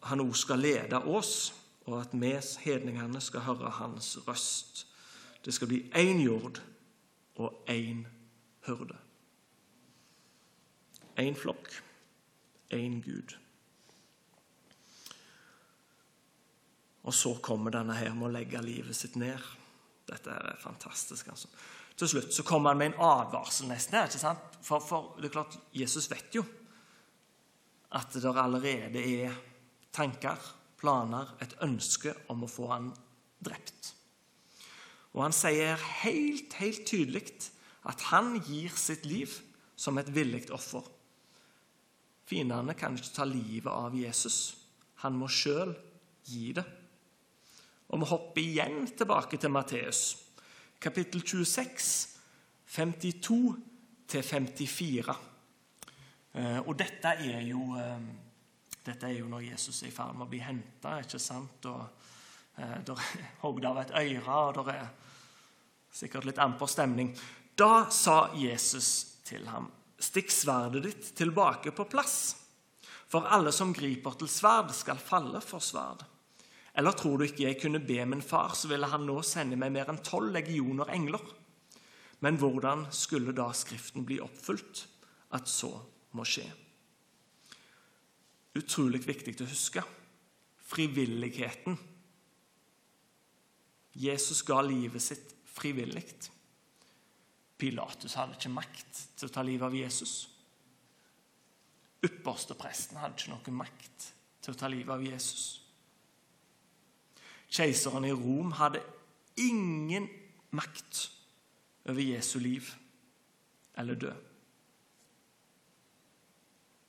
han 0.09 0.23
òg 0.23 0.31
skal 0.33 0.63
lede 0.63 0.97
oss, 1.13 1.53
og 1.85 1.99
at 1.99 2.15
vi 2.17 2.31
hedningene 2.63 3.21
skal 3.21 3.45
høre 3.45 3.69
hans 3.77 4.15
røst. 4.25 4.87
Det 5.45 5.53
skal 5.53 5.69
bli 5.69 5.83
én 5.93 6.23
jord 6.23 6.57
og 7.37 7.69
én 7.69 8.01
hyrde. 8.67 8.97
Én 11.21 11.35
flokk, 11.37 11.69
én 12.73 13.01
Gud. 13.03 13.35
Og 17.03 17.13
så 17.13 17.35
kommer 17.43 17.73
denne 17.73 17.95
her 17.99 18.15
med 18.15 18.29
å 18.29 18.33
legge 18.33 18.61
livet 18.63 18.95
sitt 18.95 19.17
ned. 19.19 19.39
Dette 20.07 20.31
er 20.31 20.59
fantastisk. 20.63 21.27
altså. 21.27 21.51
Til 21.99 22.09
slutt 22.09 22.33
så 22.33 22.45
kommer 22.47 22.71
han 22.71 22.79
med 22.79 22.93
en 22.93 23.01
advarsel 23.05 23.69
nesten 23.69 23.99
her. 23.99 24.07
ikke 24.07 24.23
sant? 24.23 24.57
For, 24.63 24.81
for 24.81 25.13
det 25.19 25.29
er 25.29 25.35
klart, 25.35 25.57
Jesus 25.75 26.09
vet 26.11 26.33
jo 26.35 26.45
at 27.93 28.15
det 28.15 28.25
allerede 28.25 29.03
er 29.03 29.35
tanker, 29.93 30.39
planer, 30.81 31.35
et 31.43 31.53
ønske 31.61 32.15
om 32.33 32.41
å 32.43 32.49
få 32.49 32.71
han 32.71 32.87
drept. 33.43 33.91
Og 35.13 35.21
han 35.27 35.35
sier 35.35 35.77
helt, 36.01 36.55
helt 36.57 36.87
tydelig 36.89 37.27
at 37.89 38.01
han 38.11 38.43
gir 38.43 38.69
sitt 38.79 39.05
liv 39.05 39.29
som 39.75 39.97
et 39.99 40.15
villig 40.15 40.51
offer. 40.55 40.83
Fiendene 42.29 42.73
kan 42.79 42.95
ikke 42.95 43.15
ta 43.15 43.23
livet 43.27 43.71
av 43.71 43.95
Jesus. 43.97 44.55
Han 45.03 45.13
må 45.19 45.27
sjøl 45.27 45.75
gi 46.29 46.53
det. 46.55 46.65
Og 47.91 47.99
vi 47.99 48.05
hopper 48.09 48.41
igjen 48.41 48.87
tilbake 48.97 49.37
til 49.37 49.51
Matteus, 49.53 50.17
kapittel 50.81 51.21
26, 51.21 52.09
52-54. 52.73 55.13
Eh, 56.33 56.57
og 56.63 56.73
dette 56.79 57.09
er 57.21 57.41
jo 57.45 57.75
eh, 57.77 58.01
dette 58.83 59.07
er 59.07 59.21
jo 59.21 59.29
når 59.31 59.45
Jesus 59.45 59.77
er 59.83 59.87
i 59.87 59.95
ferd 59.95 60.15
med 60.17 60.25
å 60.25 60.31
bli 60.31 60.41
henta, 60.43 60.97
ikke 61.03 61.19
sant? 61.21 61.65
Og 61.69 61.81
eh, 62.57 62.77
der 62.83 62.97
er 62.99 63.29
hogd 63.45 63.63
av 63.69 63.77
et 63.83 63.93
øre, 63.95 64.37
og 64.49 64.53
det 64.59 64.75
er 64.75 64.87
sikkert 65.93 66.25
litt 66.27 66.41
amper 66.43 66.67
stemning. 66.71 67.09
Da 67.55 67.89
sa 67.93 68.31
Jesus 68.37 69.19
til 69.27 69.45
ham, 69.45 69.67
stikk 70.01 70.31
sverdet 70.33 70.83
ditt 70.87 71.11
tilbake 71.17 71.73
på 71.75 71.85
plass, 71.85 72.17
for 73.07 73.29
alle 73.29 73.53
som 73.53 73.75
griper 73.75 74.17
til 74.17 74.31
sverd, 74.31 74.73
skal 74.73 74.97
falle 74.97 75.41
for 75.43 75.61
sverd. 75.61 76.01
Eller 76.73 76.97
tror 76.97 77.19
du 77.21 77.27
ikke 77.27 77.45
jeg 77.45 77.59
kunne 77.61 77.83
be 77.85 77.99
min 78.09 78.25
far, 78.25 78.55
så 78.57 78.71
ville 78.71 78.89
han 78.89 79.05
nå 79.05 79.19
sende 79.21 79.59
meg 79.59 79.75
mer 79.75 79.91
enn 79.91 80.01
tolv 80.01 80.33
legioner 80.33 80.89
engler? 80.95 81.21
Men 82.25 82.39
hvordan 82.41 82.87
skulle 82.95 83.35
da 83.35 83.51
Skriften 83.53 84.05
bli 84.07 84.17
oppfylt, 84.23 84.87
at 85.37 85.49
så 85.49 85.69
må 86.17 86.25
skje? 86.25 86.47
Utrolig 88.57 89.03
viktig 89.05 89.37
å 89.43 89.49
huske 89.49 89.83
frivilligheten. 90.73 91.77
Jesus 93.93 94.41
ga 94.45 94.61
livet 94.65 95.03
sitt 95.05 95.35
frivillig. 95.53 96.07
Pilatus 97.57 98.17
hadde 98.17 98.37
ikke 98.37 98.51
makt 98.53 99.03
til 99.17 99.29
å 99.29 99.33
ta 99.33 99.43
livet 99.45 99.67
av 99.67 99.75
Jesus. 99.77 100.13
Ypperstepresten 102.03 102.99
hadde 102.99 103.19
ikke 103.19 103.31
noen 103.31 103.59
makt 103.61 104.09
til 104.43 104.55
å 104.55 104.59
ta 104.59 104.69
livet 104.71 104.91
av 104.95 105.05
Jesus. 105.05 105.45
Keiseren 107.53 108.07
i 108.09 108.13
Rom 108.15 108.55
hadde 108.57 108.81
ingen 109.39 110.09
makt 110.51 111.07
over 111.85 112.01
Jesu 112.01 112.39
liv 112.41 112.73
eller 113.77 113.95
død. 113.95 114.29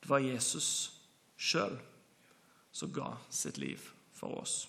Det 0.05 0.11
var 0.11 0.25
Jesus 0.25 0.69
sjøl 1.41 1.79
som 2.75 2.93
ga 2.93 3.15
sitt 3.33 3.59
liv 3.59 3.81
for 4.13 4.41
oss. 4.41 4.65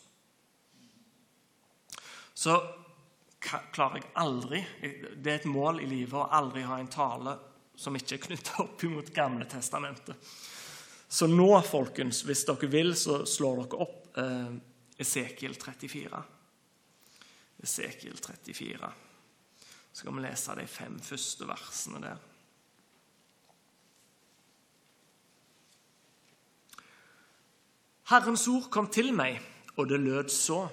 Så 2.36 2.56
klarer 3.46 4.00
jeg 4.00 4.10
aldri 4.22 4.62
Det 4.82 5.32
er 5.32 5.40
et 5.40 5.48
mål 5.50 5.82
i 5.84 5.90
livet 5.90 6.18
å 6.18 6.28
aldri 6.34 6.66
ha 6.66 6.80
en 6.80 6.92
tale 6.92 7.36
som 7.76 7.96
ikke 7.98 8.18
er 8.18 8.24
knytta 8.24 8.62
opp 8.64 8.84
imot 8.88 9.12
Gamle 9.16 9.46
testamentet. 9.52 10.16
Så 11.08 11.28
nå, 11.28 11.50
folkens, 11.68 12.22
hvis 12.28 12.46
dere 12.48 12.70
vil, 12.72 12.94
så 12.98 13.22
slår 13.28 13.62
dere 13.62 13.82
opp 13.84 14.18
eh, 14.20 14.54
Esekiel 15.04 15.58
34. 15.60 16.22
Esekiel 17.64 18.16
34. 18.18 18.92
Så 19.92 20.02
skal 20.02 20.16
vi 20.16 20.24
lese 20.24 20.56
de 20.60 20.66
fem 20.68 20.96
første 21.04 21.48
versene 21.48 22.02
der. 22.04 22.24
Herrens 28.12 28.44
ord 28.52 28.68
kom 28.70 28.90
til 28.94 29.14
meg, 29.18 29.40
og 29.80 29.90
det 29.90 29.98
lød 30.04 30.30
så. 30.30 30.66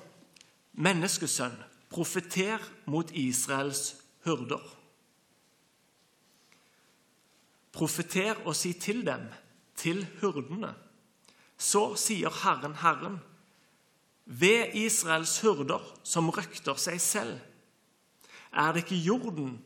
Menneskesønn, 0.85 1.55
profeter 1.93 2.63
mot 2.91 3.11
Israels 3.13 3.97
hyrder. 4.25 4.63
Profeter 7.73 8.41
og 8.47 8.57
si 8.57 8.73
til 8.77 9.05
dem, 9.07 9.29
til 9.77 10.05
hyrdene. 10.21 10.73
Så 11.57 11.93
sier 12.01 12.33
Herren, 12.43 12.75
Herren, 12.83 13.21
ved 14.25 14.75
Israels 14.79 15.39
hyrder 15.43 15.85
som 16.07 16.31
røkter 16.33 16.79
seg 16.81 17.01
selv. 17.03 17.39
Er 18.53 18.73
det 18.73 18.85
ikke 18.85 19.01
jorden 19.01 19.57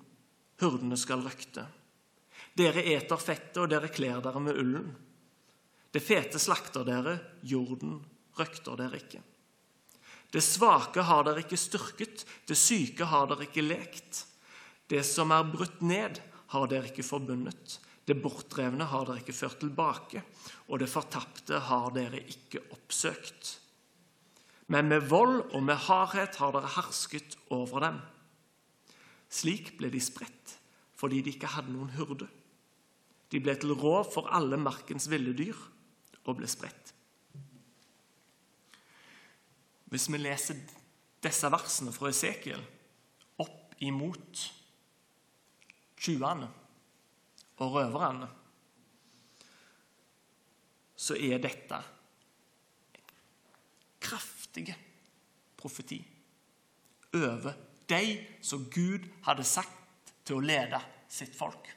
hyrdene 0.61 0.99
skal 0.99 1.25
røkte? 1.27 1.67
Dere 2.57 2.85
eter 2.95 3.21
fettet, 3.21 3.59
og 3.61 3.71
dere 3.71 3.91
kler 3.93 4.23
dere 4.25 4.41
med 4.41 4.57
ullen. 4.57 4.93
Det 5.93 6.03
fete 6.05 6.41
slakter 6.41 6.87
dere, 6.87 7.19
jorden 7.45 7.99
røkter 8.39 8.79
dere 8.79 9.01
ikke. 9.01 9.21
Det 10.37 10.45
svake 10.45 11.01
har 11.01 11.23
dere 11.25 11.41
ikke 11.41 11.57
styrket, 11.57 12.27
det 12.45 12.59
syke 12.61 13.07
har 13.09 13.31
dere 13.31 13.47
ikke 13.47 13.65
lekt. 13.65 14.27
Det 14.85 15.01
som 15.09 15.33
er 15.33 15.47
brutt 15.49 15.81
ned, 15.81 16.19
har 16.53 16.67
dere 16.69 16.91
ikke 16.91 17.07
forbundet. 17.07 17.79
Det 18.05 18.19
bortdrevne 18.21 18.85
har 18.87 19.07
dere 19.09 19.23
ikke 19.23 19.35
ført 19.35 19.57
tilbake, 19.63 20.21
og 20.69 20.83
det 20.83 20.91
fortapte 20.93 21.63
har 21.71 21.89
dere 21.97 22.21
ikke 22.21 22.61
oppsøkt. 22.77 23.55
Men 24.69 24.91
med 24.93 25.09
vold 25.09 25.55
og 25.55 25.63
med 25.65 25.81
hardhet 25.87 26.37
har 26.43 26.53
dere 26.53 26.75
hersket 26.77 27.39
over 27.57 27.87
dem. 27.87 28.03
Slik 29.33 29.73
ble 29.81 29.91
de 29.93 30.03
spredt 30.05 30.59
fordi 30.97 31.19
de 31.21 31.33
ikke 31.35 31.51
hadde 31.53 31.75
noen 31.75 31.91
hurde. 31.93 32.25
De 33.29 33.41
ble 33.45 33.53
til 33.61 33.75
rov 33.77 34.07
for 34.15 34.31
alle 34.33 34.57
markens 34.57 35.11
ville 35.13 35.35
dyr 35.37 35.59
og 36.25 36.39
ble 36.39 36.49
spredt. 36.49 36.96
Hvis 39.97 40.11
vi 40.13 40.19
leser 40.21 40.59
disse 41.25 41.49
versene 41.49 41.93
fra 41.95 42.11
Esekiel 42.13 42.61
opp 43.41 43.71
imot 43.81 44.41
tjuvene 45.97 46.49
og 47.65 47.79
røverne, 47.79 48.29
så 51.01 51.17
er 51.17 51.41
dette 51.41 51.79
kraftige 54.05 54.77
profeti 55.57 56.03
over 57.17 57.57
de 57.89 58.03
som 58.45 58.69
Gud 58.69 59.09
hadde 59.25 59.49
sagt 59.49 60.13
til 60.29 60.43
å 60.43 60.45
lede 60.45 60.83
sitt 61.09 61.33
folk. 61.41 61.73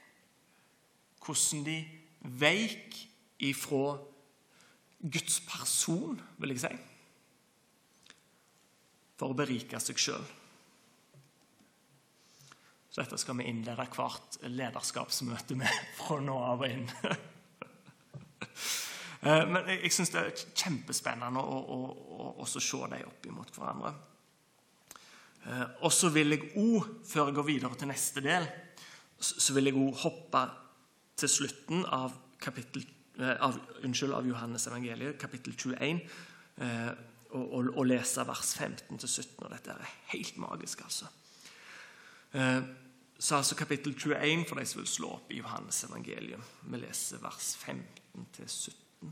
Hvordan 1.24 1.64
de 1.64 1.80
veik 2.44 3.00
ifra 3.48 3.96
Guds 5.08 5.40
person, 5.48 6.20
vil 6.36 6.58
jeg 6.58 6.66
si, 6.66 6.76
for 9.20 9.34
å 9.34 9.36
berike 9.36 9.80
seg 9.82 10.00
sjøl. 10.00 10.28
Dette 12.90 13.18
skal 13.20 13.36
vi 13.38 13.46
innlede 13.46 13.84
hvert 13.94 14.40
lederskapsmøte 14.48 15.56
med 15.60 15.82
fra 16.00 16.18
nå 16.24 16.38
av 16.52 16.64
og 16.64 16.78
inn. 16.78 16.88
Eh, 19.20 19.42
men 19.44 19.66
jeg 19.68 19.90
syns 19.92 20.08
det 20.14 20.20
er 20.20 20.30
kjempespennende 20.56 21.42
å, 21.44 21.56
å, 21.60 21.74
å, 22.16 22.28
å 22.40 22.46
se 22.48 22.78
dem 22.88 23.02
opp 23.04 23.26
imot 23.28 23.50
hverandre. 23.52 23.90
Eh, 25.44 25.66
og 25.84 25.92
så 25.92 26.08
vil 26.14 26.32
jeg 26.32 26.46
òg, 26.56 26.86
før 27.04 27.28
jeg 27.28 27.36
går 27.36 27.46
videre 27.50 27.76
til 27.76 27.90
neste 27.90 28.22
del, 28.24 28.48
så 29.20 29.52
vil 29.58 29.68
jeg 29.68 29.76
òg 29.76 30.00
hoppe 30.06 30.40
til 31.20 31.32
slutten 31.34 31.84
av, 31.84 32.16
kapittel, 32.40 32.86
eh, 33.20 33.36
av, 33.44 33.60
unnskyld, 33.84 34.16
av 34.16 34.32
Johannes 34.32 34.64
evangeliet, 34.72 35.20
kapittel 35.20 35.52
21, 35.52 36.00
og, 37.32 37.44
å, 37.44 37.62
å 37.80 37.86
lese 37.86 38.24
vers 38.28 38.54
15-17. 38.58 39.38
Og 39.40 39.50
dette 39.52 39.74
er 39.74 39.96
helt 40.14 40.38
magisk, 40.42 40.84
altså. 40.86 41.10
Så 43.20 43.36
altså 43.36 43.56
kapittel 43.58 43.92
21 43.98 44.46
for 44.48 44.56
de 44.56 44.64
som 44.66 44.80
vil 44.80 44.88
slå 44.88 45.08
opp 45.18 45.32
i 45.32 45.40
Johannes 45.42 45.82
evangelium. 45.84 46.42
Vi 46.72 46.78
leser 46.80 47.20
vers 47.20 47.52
15-17. 47.60 49.10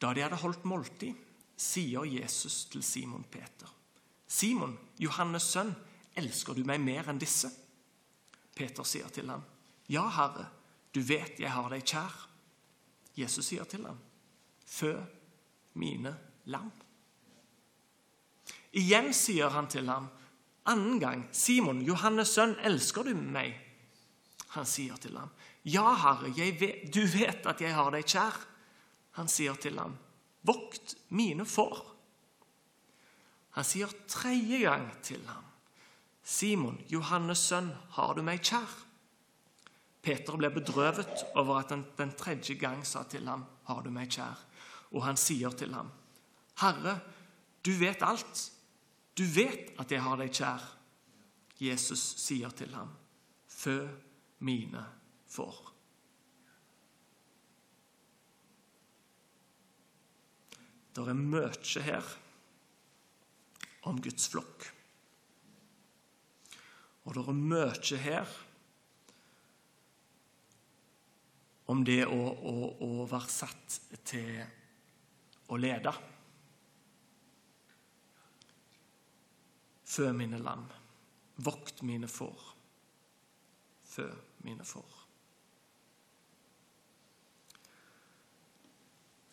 Da 0.00 0.12
de 0.16 0.24
hadde 0.24 0.40
holdt 0.42 0.66
måltid, 0.68 1.16
sier 1.60 2.04
Jesus 2.08 2.66
til 2.72 2.82
Simon 2.84 3.24
Peter.: 3.30 3.68
Simon, 4.28 4.78
Johannes' 5.00 5.48
sønn, 5.52 5.74
elsker 6.16 6.56
du 6.56 6.64
meg 6.64 6.80
mer 6.80 7.08
enn 7.08 7.20
disse? 7.20 7.50
Peter 8.54 8.84
sier 8.84 9.08
til 9.08 9.30
ham, 9.32 9.44
Ja, 9.88 10.04
Herre, 10.08 10.46
du 10.94 11.00
vet 11.00 11.40
jeg 11.40 11.50
har 11.50 11.70
deg 11.72 11.84
kjær. 11.84 12.12
Jesus 13.16 13.46
sier 13.46 13.64
til 13.64 13.86
ham, 13.88 13.98
Fø 14.66 14.94
mine 15.74 16.12
lam. 16.50 16.70
Igjen 18.76 19.10
sier 19.16 19.50
han 19.50 19.68
til 19.70 19.88
ham, 19.90 20.06
annen 20.70 21.00
gang, 21.02 21.24
Simon, 21.34 21.82
Johannes' 21.82 22.36
sønn, 22.36 22.54
elsker 22.62 23.08
du 23.08 23.14
meg? 23.18 23.56
Han 24.54 24.66
sier 24.66 24.98
til 25.02 25.18
ham, 25.18 25.30
Ja, 25.64 25.92
Herre, 26.00 26.30
vet, 26.32 26.86
du 26.94 27.02
vet 27.04 27.46
at 27.46 27.60
jeg 27.60 27.74
har 27.76 27.90
deg 27.92 28.06
kjær. 28.08 28.38
Han 29.18 29.28
sier 29.28 29.54
til 29.60 29.78
ham, 29.78 29.96
'Vokt 30.42 30.94
mine 31.10 31.44
får'. 31.44 31.84
Han 33.50 33.64
sier 33.64 33.90
tredje 34.08 34.58
gang 34.62 34.88
til 35.02 35.26
ham, 35.26 35.44
'Simon, 36.22 36.80
Johannes' 36.88 37.44
sønn, 37.50 37.74
har 37.90 38.14
du 38.14 38.22
meg 38.22 38.40
kjær?' 38.40 38.86
Peter 40.02 40.36
ble 40.36 40.48
bedrøvet 40.50 41.26
over 41.34 41.58
at 41.58 41.70
han 41.74 41.84
den 41.98 42.12
tredje 42.16 42.54
gang 42.54 42.86
sa 42.86 43.02
til 43.02 43.28
ham, 43.28 43.44
'Har 43.66 43.82
du 43.82 43.90
meg 43.90 44.08
kjær?' 44.08 44.46
Og 44.92 45.04
han 45.04 45.16
sier 45.16 45.50
til 45.50 45.74
ham, 45.74 45.90
'Herre, 46.60 47.00
du 47.64 47.72
vet 47.78 48.02
alt. 48.02 48.52
Du 49.16 49.24
vet 49.24 49.72
at 49.80 49.90
jeg 49.90 50.02
har 50.02 50.20
deg 50.20 50.32
kjær.' 50.32 50.68
Jesus 51.60 52.00
sier 52.20 52.50
til 52.56 52.74
ham, 52.74 52.92
'Fø 53.48 53.88
mine 54.38 54.84
får'. 55.28 55.66
Det 60.96 61.08
er 61.08 61.14
mye 61.14 61.82
her 61.84 62.06
om 63.88 64.00
Guds 64.02 64.28
flokk. 64.28 64.66
Og 67.04 67.14
det 67.14 67.22
er 67.28 67.36
mye 67.36 67.98
her 68.02 68.32
om 71.70 71.84
det 71.86 72.02
å, 72.06 72.18
å, 72.18 72.54
å 72.82 73.06
være 73.06 73.30
satt 73.30 73.78
til 74.04 74.40
å 75.48 75.58
lede. 75.60 75.92
Fø 79.90 80.12
mine 80.14 80.38
lam, 80.38 80.68
vokt 81.42 81.82
mine 81.82 82.06
får. 82.08 82.42
Fø 83.90 84.06
mine 84.46 84.64
får. 84.64 84.98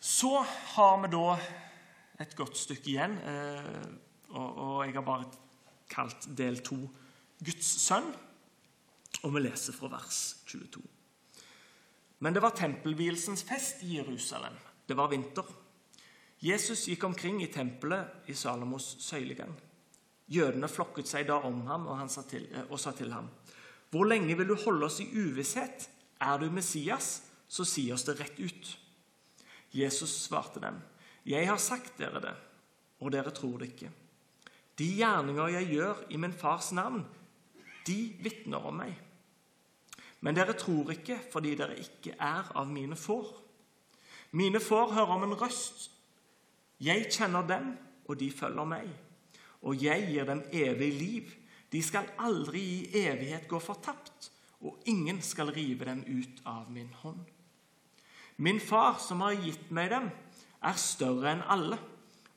Så 0.02 0.32
har 0.74 0.96
vi 1.02 1.10
da 1.12 1.36
et 2.24 2.34
godt 2.34 2.58
stykke 2.58 2.90
igjen, 2.90 3.14
eh, 3.22 3.84
og 4.34 4.82
jeg 4.86 4.96
har 4.96 5.06
bare 5.06 5.28
kalt 5.90 6.26
del 6.36 6.58
to 6.66 6.76
'Guds 7.38 7.70
sønn', 7.86 8.14
og 9.22 9.34
vi 9.34 9.40
leser 9.40 9.72
fra 9.72 9.88
vers 9.94 10.42
22. 10.46 10.82
Men 12.18 12.34
det 12.34 12.42
var 12.42 12.50
tempelvielsens 12.50 13.44
fest 13.46 13.82
i 13.82 13.96
Jerusalem. 13.96 14.58
Det 14.88 14.96
var 14.96 15.08
vinter. 15.08 15.46
Jesus 16.42 16.88
gikk 16.88 17.04
omkring 17.04 17.42
i 17.42 17.52
tempelet 17.52 18.06
i 18.26 18.34
Salomos 18.34 18.96
søylegang. 19.00 19.54
Jødene 20.28 20.68
flokket 20.68 21.08
seg 21.08 21.28
da 21.28 21.38
om 21.48 21.62
ham 21.66 21.86
og, 21.88 22.02
sa 22.12 22.22
til, 22.28 22.44
eh, 22.52 22.66
og 22.68 22.80
sa 22.80 22.92
til 22.92 23.12
ham.: 23.12 23.28
Hvor 23.90 24.04
lenge 24.04 24.36
vil 24.36 24.48
du 24.48 24.54
holde 24.54 24.86
oss 24.86 25.00
i 25.00 25.08
uvisshet? 25.08 25.88
Er 26.20 26.38
du 26.38 26.50
Messias, 26.50 27.22
så 27.48 27.64
si 27.64 27.90
oss 27.92 28.04
det 28.04 28.18
rett 28.20 28.40
ut. 28.40 28.78
Jesus 29.72 30.10
svarte 30.10 30.60
dem, 30.60 30.80
'Jeg 31.26 31.48
har 31.48 31.56
sagt 31.56 31.98
dere 31.98 32.20
det, 32.20 32.34
og 33.00 33.12
dere 33.12 33.30
tror 33.30 33.58
det 33.58 33.68
ikke.' 33.68 33.90
'De 34.78 34.94
gjerninger 34.96 35.48
jeg 35.48 35.66
gjør 35.66 35.94
i 36.10 36.16
min 36.16 36.32
fars 36.32 36.72
navn, 36.72 37.06
De 37.86 38.16
vitner 38.20 38.58
om 38.58 38.74
meg. 38.74 38.98
Men 40.20 40.34
dere 40.34 40.52
tror 40.52 40.90
ikke 40.90 41.18
fordi 41.32 41.54
dere 41.54 41.78
ikke 41.78 42.16
er 42.20 42.52
av 42.54 42.66
mine 42.66 42.96
får. 42.96 43.42
Mine 44.30 44.60
får 44.60 44.92
hører 44.92 45.14
om 45.14 45.22
en 45.22 45.40
røst. 45.40 45.90
Jeg 46.80 47.06
kjenner 47.10 47.46
dem, 47.46 47.78
og 48.08 48.20
de 48.20 48.30
følger 48.32 48.64
meg. 48.64 48.88
Og 49.62 49.82
jeg 49.82 50.06
gir 50.10 50.28
dem 50.28 50.44
evig 50.52 50.92
liv. 50.94 51.32
De 51.72 51.82
skal 51.84 52.08
aldri 52.18 52.62
i 52.62 53.02
evighet 53.06 53.48
gå 53.48 53.58
fortapt, 53.60 54.30
og 54.64 54.78
ingen 54.90 55.20
skal 55.22 55.52
rive 55.54 55.86
dem 55.88 56.04
ut 56.06 56.40
av 56.48 56.70
min 56.72 56.90
hånd. 57.02 57.26
Min 58.36 58.60
far, 58.60 58.98
som 59.02 59.20
har 59.20 59.36
gitt 59.42 59.70
meg 59.74 59.90
dem, 59.90 60.10
er 60.62 60.78
større 60.78 61.32
enn 61.32 61.44
alle, 61.50 61.78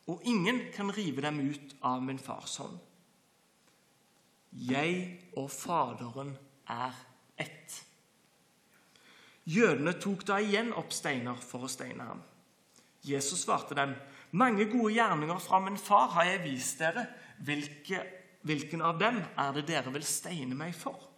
og 0.09 0.25
ingen 0.27 0.65
kan 0.73 0.91
rive 0.93 1.21
dem 1.23 1.39
ut 1.45 1.75
av 1.85 2.01
min 2.03 2.19
fars 2.19 2.57
hånd. 2.61 2.79
Jeg 4.51 5.21
og 5.39 5.47
Faderen 5.53 6.33
er 6.67 6.97
ett. 7.39 7.77
Jødene 9.47 9.93
tok 10.01 10.25
da 10.27 10.41
igjen 10.43 10.73
opp 10.77 10.91
steiner 10.93 11.39
for 11.39 11.65
å 11.65 11.71
steine 11.71 12.05
ham. 12.09 12.21
Jesus 13.01 13.45
svarte 13.45 13.77
dem, 13.77 13.95
'Mange 14.31 14.65
gode 14.71 14.93
gjerninger 14.93 15.39
fra 15.39 15.59
min 15.59 15.77
far 15.77 16.07
har 16.15 16.23
jeg 16.23 16.43
vist 16.43 16.79
dere. 16.79 17.05
Hvilke, 17.43 18.03
hvilken 18.47 18.81
av 18.81 18.99
dem 18.99 19.17
er 19.37 19.51
det 19.53 19.65
dere 19.67 19.91
vil 19.91 20.05
steine 20.07 20.55
meg 20.55 20.75
for?' 20.75 21.09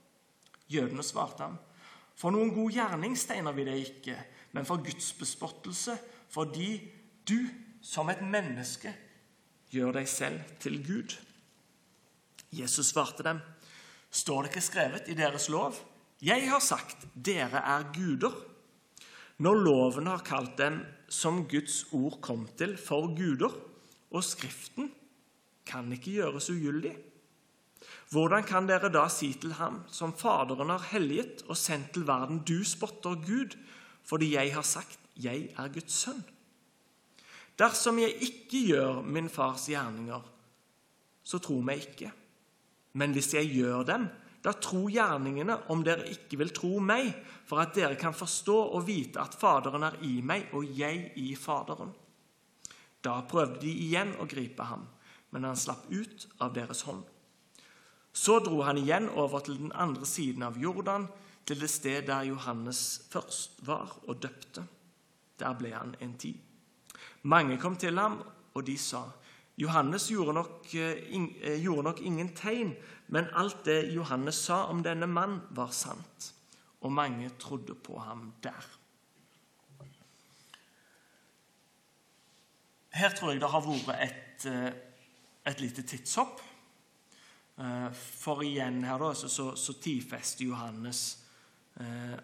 Jødene 0.70 1.04
svarte 1.04 1.44
ham, 1.44 1.58
'For 2.16 2.32
noen 2.32 2.54
god 2.54 2.72
gjerning 2.72 3.18
steiner 3.18 3.54
vi 3.54 3.66
deg 3.68 3.86
ikke, 3.86 4.18
men 4.54 4.66
for 4.66 4.82
Guds 4.82 5.14
bespottelse, 5.14 5.98
fordi 6.30 6.92
du, 7.28 7.50
som 7.82 8.10
et 8.10 8.22
menneske, 8.22 8.94
gjør 9.70 9.94
deg 10.00 10.08
selv 10.10 10.42
til 10.60 10.82
Gud.' 10.86 11.18
Jesus 12.52 12.94
svarte 12.94 13.24
dem, 13.24 13.40
'Står 14.12 14.42
det 14.42 14.50
ikke 14.50 14.62
skrevet 14.62 15.08
i 15.08 15.14
deres 15.14 15.50
lov?' 15.50 15.78
'Jeg 16.22 16.50
har 16.50 16.60
sagt, 16.60 17.08
dere 17.14 17.62
er 17.62 17.92
guder.' 17.94 18.50
Når 19.38 19.56
loven 19.56 20.08
har 20.08 20.22
kalt 20.26 20.58
dem 20.58 20.86
som 21.14 21.44
Guds 21.50 21.84
ord 21.94 22.18
kom 22.26 22.48
til, 22.58 22.76
for 22.78 23.12
guder, 23.14 23.54
og 24.14 24.26
Skriften 24.26 24.90
kan 25.66 25.92
ikke 25.94 26.18
gjøres 26.18 26.50
ugyldig, 26.54 26.94
hvordan 28.14 28.46
kan 28.46 28.68
dere 28.70 28.92
da 28.94 29.08
si 29.12 29.32
til 29.42 29.56
ham, 29.58 29.82
som 29.92 30.14
Faderen 30.16 30.70
har 30.70 30.86
helliget 30.92 31.44
og 31.50 31.58
sendt 31.58 31.94
til 31.96 32.06
verden, 32.08 32.44
du 32.46 32.64
spotter 32.66 33.18
Gud, 33.26 33.58
fordi 34.04 34.34
jeg 34.36 34.54
har 34.54 34.66
sagt, 34.68 35.00
jeg 35.18 35.50
er 35.58 35.72
Guds 35.74 35.94
sønn? 36.04 36.22
Dersom 37.60 38.00
jeg 38.02 38.16
ikke 38.26 38.62
gjør 38.74 39.02
min 39.06 39.30
fars 39.30 39.68
gjerninger, 39.70 40.22
så 41.24 41.40
tro 41.40 41.60
meg 41.62 41.84
ikke. 41.86 42.10
Men 42.98 43.14
hvis 43.14 43.34
jeg 43.34 43.52
gjør 43.54 43.84
dem, 43.88 44.08
da 44.44 44.52
tro 44.60 44.90
gjerningene 44.92 45.56
om 45.72 45.84
dere 45.86 46.10
ikke 46.12 46.42
vil 46.42 46.52
tro 46.56 46.80
meg, 46.84 47.14
for 47.48 47.64
at 47.64 47.76
dere 47.78 47.96
kan 48.00 48.16
forstå 48.16 48.58
og 48.76 48.84
vite 48.88 49.22
at 49.24 49.38
Faderen 49.40 49.86
er 49.88 49.96
i 50.04 50.18
meg 50.26 50.52
og 50.52 50.68
jeg 50.68 51.14
i 51.20 51.32
Faderen. 51.40 51.94
Da 53.04 53.22
prøvde 53.28 53.62
de 53.64 53.72
igjen 53.86 54.14
å 54.20 54.28
gripe 54.28 54.68
ham, 54.68 54.84
men 55.32 55.48
han 55.48 55.60
slapp 55.60 55.88
ut 55.92 56.28
av 56.44 56.54
deres 56.56 56.84
hånd. 56.88 57.04
Så 58.14 58.38
dro 58.44 58.62
han 58.68 58.78
igjen 58.78 59.08
over 59.10 59.42
til 59.44 59.58
den 59.58 59.72
andre 59.74 60.06
siden 60.06 60.44
av 60.46 60.60
Jordan, 60.60 61.08
til 61.48 61.60
det 61.60 61.72
sted 61.72 62.06
der 62.08 62.28
Johannes 62.28 63.08
først 63.12 63.64
var 63.68 63.96
og 64.06 64.22
døpte. 64.24 64.64
Der 65.40 65.56
ble 65.60 65.74
han 65.74 65.96
en 66.04 66.14
tid. 66.20 66.38
Mange 67.24 67.58
kom 67.60 67.76
til 67.80 67.98
ham, 68.00 68.22
og 68.54 68.66
de 68.68 68.78
sa:" 68.78 69.08
Johannes 69.58 70.08
gjorde 70.10 70.34
nok, 70.34 70.66
gjorde 70.72 71.84
nok 71.84 72.00
ingen 72.02 72.30
tegn, 72.34 72.74
men 73.14 73.28
alt 73.38 73.66
det 73.68 73.94
Johannes 73.94 74.40
sa 74.48 74.64
om 74.72 74.80
denne 74.82 75.06
mann, 75.06 75.38
var 75.54 75.70
sant. 75.76 76.32
Og 76.82 76.92
mange 76.92 77.30
trodde 77.40 77.76
på 77.76 78.00
ham 78.02 78.32
der. 78.44 78.70
Her 82.94 83.14
tror 83.14 83.32
jeg 83.32 83.42
det 83.42 83.50
har 83.50 83.68
vært 83.68 84.02
et, 84.08 84.48
et 85.46 85.62
lite 85.62 85.86
tidshopp. 85.86 86.42
For 87.94 88.42
igjen 88.46 88.82
her 88.86 89.02
da, 89.02 89.14
så, 89.14 89.52
så 89.54 89.78
tidfester 89.78 90.46
Johannes 90.50 91.04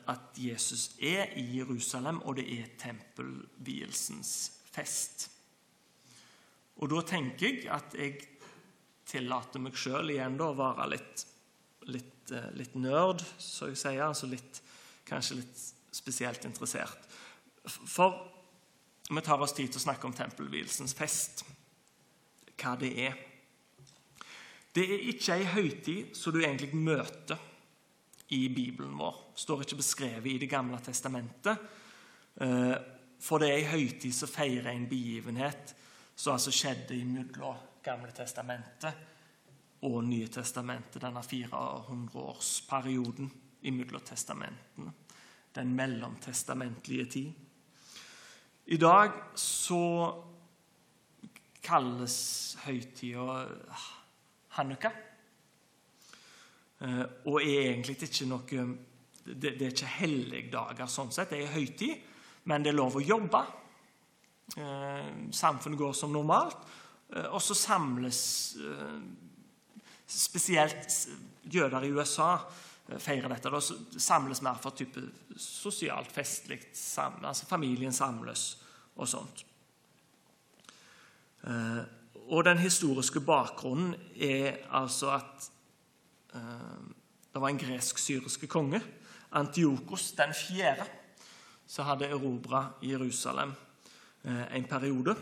at 0.10 0.38
Jesus 0.38 0.92
er 1.02 1.36
i 1.38 1.46
Jerusalem, 1.58 2.22
og 2.22 2.38
det 2.38 2.48
er 2.54 2.74
tempelvielsens 2.82 4.34
fest. 4.74 5.30
Og 6.82 6.90
da 6.90 7.02
tenker 7.06 7.48
jeg 7.48 7.72
at 7.74 7.98
jeg 7.98 8.20
tillater 9.10 9.62
meg 9.64 9.78
sjøl 9.78 10.14
igjen 10.14 10.38
da 10.40 10.52
å 10.52 10.58
være 10.58 10.88
litt, 10.94 11.26
litt, 11.90 12.34
litt 12.58 12.76
nerd, 12.78 13.24
så 13.42 13.72
jeg 13.72 13.80
sier. 13.82 14.04
Altså 14.06 14.30
litt, 14.30 14.62
kanskje 15.10 15.40
litt 15.42 15.64
spesielt 15.96 16.46
interessert. 16.46 17.08
For 17.66 18.20
vi 19.10 19.24
tar 19.26 19.42
oss 19.42 19.56
tid 19.58 19.72
til 19.72 19.82
å 19.82 19.88
snakke 19.88 20.08
om 20.08 20.16
tempelvielsens 20.16 20.94
fest. 20.98 21.44
Hva 22.60 22.76
det 22.80 22.92
er. 23.08 23.18
Det 24.76 24.86
er 24.86 25.08
ikke 25.10 25.40
ei 25.40 25.48
høytid 25.50 26.14
som 26.18 26.36
du 26.36 26.44
egentlig 26.44 26.78
møter 26.78 27.40
i 28.36 28.44
Bibelen 28.54 28.94
vår. 29.00 29.16
Det 29.34 29.42
står 29.42 29.64
ikke 29.66 29.80
beskrevet 29.80 30.30
i 30.30 30.38
Det 30.44 30.50
gamle 30.52 30.78
testamentet. 30.86 31.66
For 33.20 33.42
det 33.42 33.50
er 33.50 33.58
ei 33.58 33.72
høytid 33.72 34.14
som 34.14 34.30
feirer 34.30 34.70
en 34.72 34.86
begivenhet 34.92 35.74
som 36.20 36.36
altså 36.36 36.54
skjedde 36.54 36.94
i 37.00 37.08
mellom 37.08 37.69
Gamle 37.84 38.12
testamentet 38.12 38.94
og 39.88 40.04
Nye 40.04 40.28
testamentet, 40.28 41.02
denne 41.02 41.22
400-årsperioden 41.24 43.30
imellom 43.70 44.02
testamentene. 44.04 44.92
Den 45.56 45.76
mellomtestamentlige 45.76 47.06
tid. 47.06 47.32
I 48.66 48.78
dag 48.78 49.12
så 49.40 50.14
kalles 51.64 52.58
høytida 52.66 53.48
Hanukka. 54.58 54.92
Og 57.26 57.42
er 57.42 57.72
egentlig 57.72 58.04
ikke 58.04 58.26
noe 58.30 58.68
Det, 59.30 59.62
er 59.62 59.72
ikke 59.72 59.98
helligdager 60.00 60.88
sånn 60.90 61.12
sett. 61.14 61.30
Det 61.30 61.38
er 61.44 61.54
høytid, 61.54 61.96
men 62.50 62.64
det 62.64 62.70
er 62.72 62.80
lov 62.80 62.96
å 62.98 63.02
jobbe. 63.04 63.42
Samfunnet 65.36 65.78
går 65.78 65.94
som 65.94 66.14
normalt. 66.14 66.58
Og 67.10 67.42
så 67.42 67.56
samles 67.58 68.20
spesielt 70.10 70.96
jøder 71.50 71.86
i 71.86 71.92
USA 71.94 72.36
feirer 73.02 73.30
dette. 73.34 73.50
Da 73.50 73.62
samles 74.02 74.42
mer 74.46 74.60
for 74.62 74.78
type 74.78 75.02
sosialt, 75.38 76.12
festlig 76.14 76.60
altså 77.00 77.50
Familien 77.50 77.94
samles 77.94 78.52
og 78.96 79.10
sånt. 79.10 79.46
Og 82.30 82.46
den 82.46 82.62
historiske 82.62 83.22
bakgrunnen 83.26 83.96
er 84.16 84.62
altså 84.70 85.16
at 85.18 85.50
det 86.30 87.42
var 87.42 87.50
en 87.50 87.62
gresk-syriske 87.62 88.50
konge, 88.50 88.82
Antiokos 89.38 90.12
den 90.18 90.34
fjerde, 90.34 90.86
som 91.70 91.86
hadde 91.86 92.08
erobra 92.10 92.64
Jerusalem 92.82 93.54
en 94.26 94.66
periode 94.70 95.14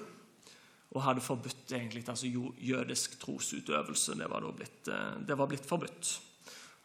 og 0.96 1.04
hadde 1.04 1.24
forbudt 1.24 1.74
egentlig, 1.76 2.06
altså 2.08 2.30
jødisk 2.64 3.18
trosutøvelse. 3.20 4.16
Det 4.16 4.30
var, 4.32 4.46
blitt, 4.56 4.88
det 5.28 5.38
var 5.38 5.50
blitt 5.52 5.68
forbudt. 5.68 6.14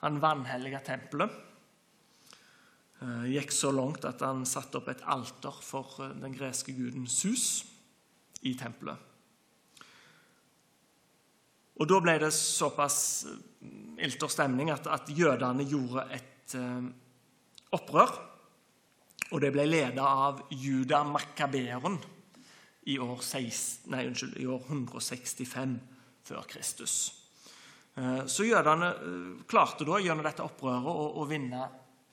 Han 0.03 0.19
vanhelliga 0.23 0.81
tempelet. 0.83 1.31
Gikk 3.31 3.55
så 3.55 3.71
langt 3.75 4.05
at 4.07 4.23
han 4.23 4.45
satte 4.47 4.79
opp 4.79 4.91
et 4.91 5.03
alter 5.11 5.55
for 5.63 6.03
den 6.19 6.35
greske 6.35 6.75
guden 6.75 7.07
Sus 7.11 7.65
i 8.47 8.55
tempelet. 8.59 9.09
Og 11.83 11.89
Da 11.89 11.99
ble 12.03 12.19
det 12.21 12.31
såpass 12.35 12.99
ilter 14.03 14.31
stemning 14.31 14.71
at, 14.71 14.87
at 14.87 15.09
jødene 15.11 15.65
gjorde 15.67 16.05
et 16.15 16.57
opprør. 17.75 18.13
Og 19.33 19.41
det 19.41 19.51
ble 19.55 19.65
ledet 19.67 20.03
av 20.03 20.43
Juda 20.53 21.01
Makkaberen 21.09 21.97
i 22.91 22.99
år, 22.99 23.19
16, 23.23 23.91
nei, 23.93 24.07
unnskyld, 24.09 24.37
i 24.43 24.47
år 24.51 24.63
165 24.67 25.77
før 26.27 26.47
Kristus. 26.51 26.97
Så 28.27 28.47
jødene 28.49 28.89
klarte 29.51 29.85
da 29.87 29.99
gjennom 30.01 30.25
dette 30.25 30.45
opprøret 30.45 30.89
å, 30.89 31.09
å 31.21 31.27
vinne 31.29 31.67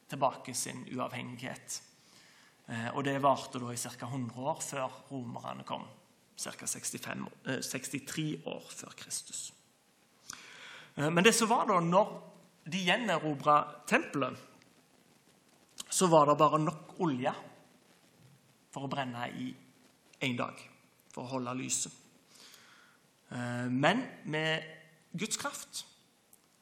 tilbake 0.10 0.54
sin 0.58 0.84
uavhengighet. 0.92 1.78
Og 2.94 3.04
det 3.08 3.16
varte 3.24 3.62
da 3.62 3.72
i 3.74 3.80
ca. 3.80 4.10
100 4.10 4.44
år 4.44 4.60
før 4.62 4.98
romerne 5.10 5.64
kom. 5.66 5.88
Ca. 6.36 6.68
63 6.68 8.28
år 8.52 8.68
før 8.68 8.98
Kristus. 9.00 9.48
Men 11.00 11.24
det 11.24 11.34
som 11.38 11.50
var 11.50 11.70
da, 11.70 11.80
når 11.80 12.12
de 12.70 12.84
gjenerobra 12.90 13.62
tempelet, 13.88 14.36
så 15.90 16.08
var 16.12 16.28
det 16.28 16.38
bare 16.38 16.60
nok 16.62 17.00
olje 17.02 17.32
for 18.70 18.86
å 18.86 18.92
brenne 18.92 19.26
i 19.32 19.48
én 20.22 20.36
dag, 20.38 20.58
for 21.14 21.26
å 21.26 21.34
holde 21.36 21.54
lyset. 21.60 21.94
Men 23.70 24.02
med 24.26 24.66
Guds 25.14 25.38
kraft 25.38 25.84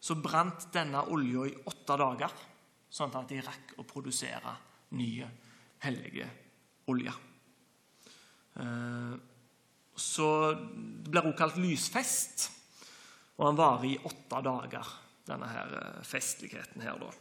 så 0.07 0.15
brant 0.15 0.69
denne 0.71 1.01
olja 1.11 1.47
i 1.49 1.55
åtte 1.67 1.97
dager, 1.99 2.33
sånn 2.87 3.15
at 3.19 3.31
de 3.31 3.39
rakk 3.43 3.73
å 3.81 3.85
produsere 3.87 4.53
nye, 4.95 5.27
hellige 5.83 6.27
olje. 6.87 7.13
Eh, 8.57 9.15
så 9.97 10.27
Det 10.53 11.11
blir 11.11 11.25
også 11.25 11.37
kalt 11.37 11.57
lysfest, 11.57 12.47
og 13.37 13.45
han 13.47 13.59
varer 13.59 13.85
i 13.89 13.97
åtte 13.97 14.41
dager, 14.45 14.87
denne 15.27 15.49
her 15.51 15.75
eh, 15.81 16.03
festligheten 16.03 16.81
her. 16.81 16.97
da. 16.99 17.11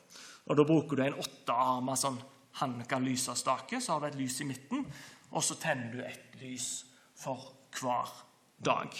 Og 0.46 0.56
Da 0.56 0.64
bruker 0.64 0.96
du 0.96 1.02
en 1.02 1.20
åttearma 1.20 1.96
sånn 1.96 2.20
hanka 2.60 2.98
lysestake, 2.98 3.80
så 3.80 3.92
har 3.92 4.00
du 4.00 4.06
et 4.06 4.20
lys 4.20 4.40
i 4.40 4.48
midten, 4.48 4.86
og 5.30 5.44
så 5.44 5.56
tenner 5.60 5.92
du 5.92 6.00
et 6.04 6.40
lys 6.40 6.84
for 7.16 7.52
hver 7.76 8.12
dag. 8.64 8.92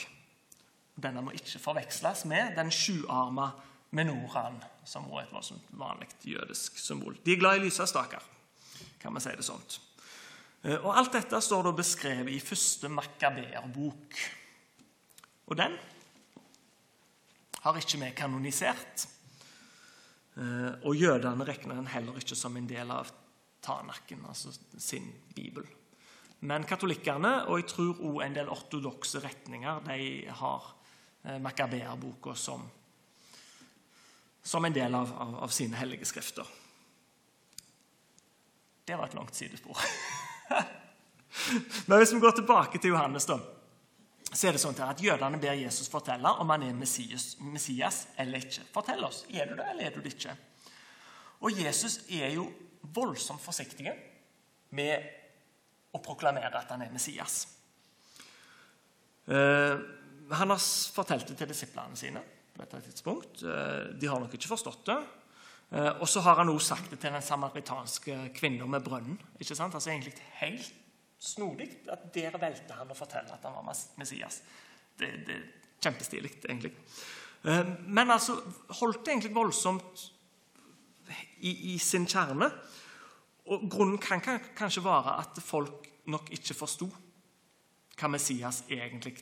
Denne 0.97 1.23
må 1.25 1.35
ikke 1.37 1.61
forveksles 1.61 2.25
med 2.29 2.57
den 2.57 2.71
sjuarma 2.73 3.51
menoraen, 3.97 4.59
som 4.85 5.07
også 5.07 5.19
er 5.19 5.27
et 5.27 5.35
voldsomt 5.35 5.75
vanlig 5.79 6.09
jødisk 6.25 6.79
symbol. 6.81 7.19
De 7.25 7.35
er 7.35 7.41
glad 7.41 7.61
i 7.61 7.67
lysestaker, 7.67 8.23
kan 9.01 9.15
vi 9.15 9.23
si 9.25 9.35
det 9.37 9.47
sånt. 9.47 9.81
Eh, 10.65 10.79
og 10.79 10.97
Alt 10.97 11.15
dette 11.19 11.41
står 11.43 11.69
da 11.69 11.75
beskrevet 11.77 12.33
i 12.33 12.41
første 12.43 12.91
Makaber-bok. 12.93 14.19
Og 15.47 15.59
den 15.59 15.77
har 17.63 17.79
ikke 17.79 18.01
vi 18.03 18.11
kanonisert. 18.17 19.07
Eh, 20.37 20.73
og 20.83 20.97
jødene 20.97 21.47
regner 21.47 21.79
den 21.79 21.93
heller 21.93 22.19
ikke 22.21 22.39
som 22.39 22.57
en 22.57 22.69
del 22.69 22.91
av 22.93 23.13
Tanaken, 23.67 24.27
altså 24.29 24.53
sin 24.79 25.09
bibel. 25.35 25.65
Men 26.41 26.67
katolikkene, 26.69 27.47
og 27.49 27.63
jeg 27.63 27.69
tror 27.73 27.95
også 27.95 28.25
en 28.27 28.37
del 28.37 28.51
ortodokse 28.53 29.23
retninger, 29.25 29.81
de 29.89 30.29
har 30.41 30.69
eh, 31.25 31.39
Makaber-boka 31.43 32.35
som, 32.37 32.67
som 34.43 34.65
en 34.65 34.77
del 34.77 34.95
av, 34.95 35.15
av, 35.17 35.35
av 35.47 35.55
sine 35.55 35.79
hellige 35.81 36.09
skrifter. 36.09 36.47
Det 38.87 38.95
var 38.95 39.09
et 39.09 39.17
langt 39.19 39.35
sidespor. 39.35 39.81
Men 41.87 41.99
hvis 41.99 42.13
vi 42.15 42.21
går 42.23 42.37
tilbake 42.37 42.79
til 42.79 42.93
Johannes, 42.93 43.27
da, 43.27 43.41
så 44.31 44.49
er 44.49 44.57
det 44.57 44.61
sånn 44.63 44.79
at 44.85 45.01
jødene 45.03 45.41
ber 45.43 45.57
Jesus 45.59 45.89
fortelle 45.91 46.31
om 46.43 46.51
han 46.53 46.67
er 46.67 46.77
Messias, 46.77 47.35
Messias 47.41 48.05
eller 48.21 48.45
ikke. 48.45 48.67
Fortell 48.75 49.05
oss. 49.07 49.25
Er 49.31 49.49
du 49.49 49.57
det, 49.57 49.67
eller 49.73 49.89
er 49.89 49.95
du 49.95 50.03
det 50.05 50.13
ikke? 50.15 50.37
Og 51.41 51.57
Jesus 51.57 52.01
er 52.13 52.35
jo 52.35 52.47
voldsomt 52.95 53.43
forsiktig 53.43 53.91
med 54.77 55.07
å 55.97 56.05
proklamere 56.05 56.61
at 56.61 56.73
han 56.73 56.85
er 56.85 56.93
Messias. 56.95 57.45
Eh, 59.27 59.77
han 60.31 60.51
har 60.53 60.63
fortalt 60.95 61.29
det 61.31 61.37
til 61.41 61.51
disiplene 61.51 61.99
sine 61.99 62.23
på 62.55 62.63
dette 62.63 62.83
tidspunkt. 62.87 63.43
Eh, 63.43 63.93
de 63.99 64.11
har 64.11 64.23
nok 64.23 64.35
ikke 64.39 64.53
forstått 64.53 64.87
det. 64.91 64.99
Eh, 65.75 65.93
og 65.99 66.07
så 66.09 66.23
har 66.23 66.39
han 66.41 66.51
også 66.53 66.75
sagt 66.75 66.95
det 66.95 67.01
til 67.03 67.15
den 67.15 67.25
samaritanske 67.25 68.19
kvinnen 68.37 68.71
med 68.71 68.85
brønnen. 68.87 69.19
ikke 69.41 69.59
sant? 69.59 69.75
Altså 69.75 69.91
egentlig 69.91 70.15
helt 70.41 70.73
snodig 71.19 71.71
at 71.91 72.09
der 72.15 72.39
valgte 72.39 72.77
han 72.77 72.91
å 72.93 72.99
fortelle 72.99 73.35
at 73.35 73.45
han 73.45 73.57
var 73.57 73.85
Messias. 73.99 74.43
Det, 74.97 75.11
det 75.27 75.37
er 75.37 75.47
kjempestilig, 75.83 76.33
egentlig. 76.45 76.73
Men 77.87 78.11
altså 78.11 78.35
holdt 78.81 79.05
det 79.05 79.13
egentlig 79.13 79.35
voldsomt 79.35 80.01
i, 81.39 81.75
i 81.75 81.79
sin 81.79 82.07
kjerne. 82.11 82.49
Og 83.47 83.69
Grunnen 83.71 83.99
kan 84.03 84.23
kanskje 84.23 84.85
være 84.85 85.19
at 85.23 85.39
folk 85.43 85.87
nok 86.11 86.31
ikke 86.35 86.55
forsto 86.55 86.89
hva 87.97 88.09
Messias 88.13 88.65
egentlig 88.69 89.15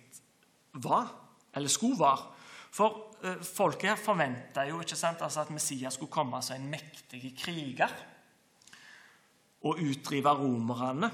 var, 0.83 1.12
eller 1.55 1.70
skulle 1.70 2.01
være. 2.01 2.31
For 2.75 3.14
eh, 3.22 3.43
folket 3.47 3.93
her 3.93 4.01
forventa 4.01 4.64
jo 4.66 4.81
ikke 4.83 4.99
sant, 4.99 5.22
altså 5.22 5.45
at 5.45 5.53
Messias 5.55 5.95
skulle 5.95 6.12
komme 6.12 6.41
som 6.43 6.59
en 6.59 6.72
mektig 6.72 7.31
kriger 7.39 7.93
og 9.64 9.79
utdrive 9.79 10.33
romerne. 10.41 11.11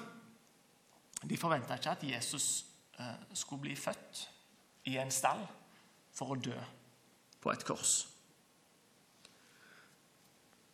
De 1.21 1.37
forventa 1.37 1.77
ikke 1.77 1.91
at 1.91 2.07
Jesus 2.15 2.65
eh, 2.99 3.27
skulle 3.35 3.67
bli 3.67 3.77
født 3.77 4.23
i 4.89 4.97
en 4.97 5.13
stall 5.13 5.43
for 6.17 6.33
å 6.33 6.41
dø 6.41 6.57
på 7.41 7.53
et 7.53 7.67
kors. 7.69 7.99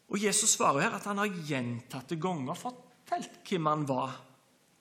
Og 0.07 0.23
Jesus 0.23 0.55
svarer 0.55 0.87
her 0.87 0.97
at 0.99 1.07
han 1.09 1.19
har 1.19 1.39
gjentatte 1.49 2.19
ganger 2.21 2.59
fortalt 2.59 3.41
hvem 3.49 3.67
han 3.67 3.87
var 3.89 4.15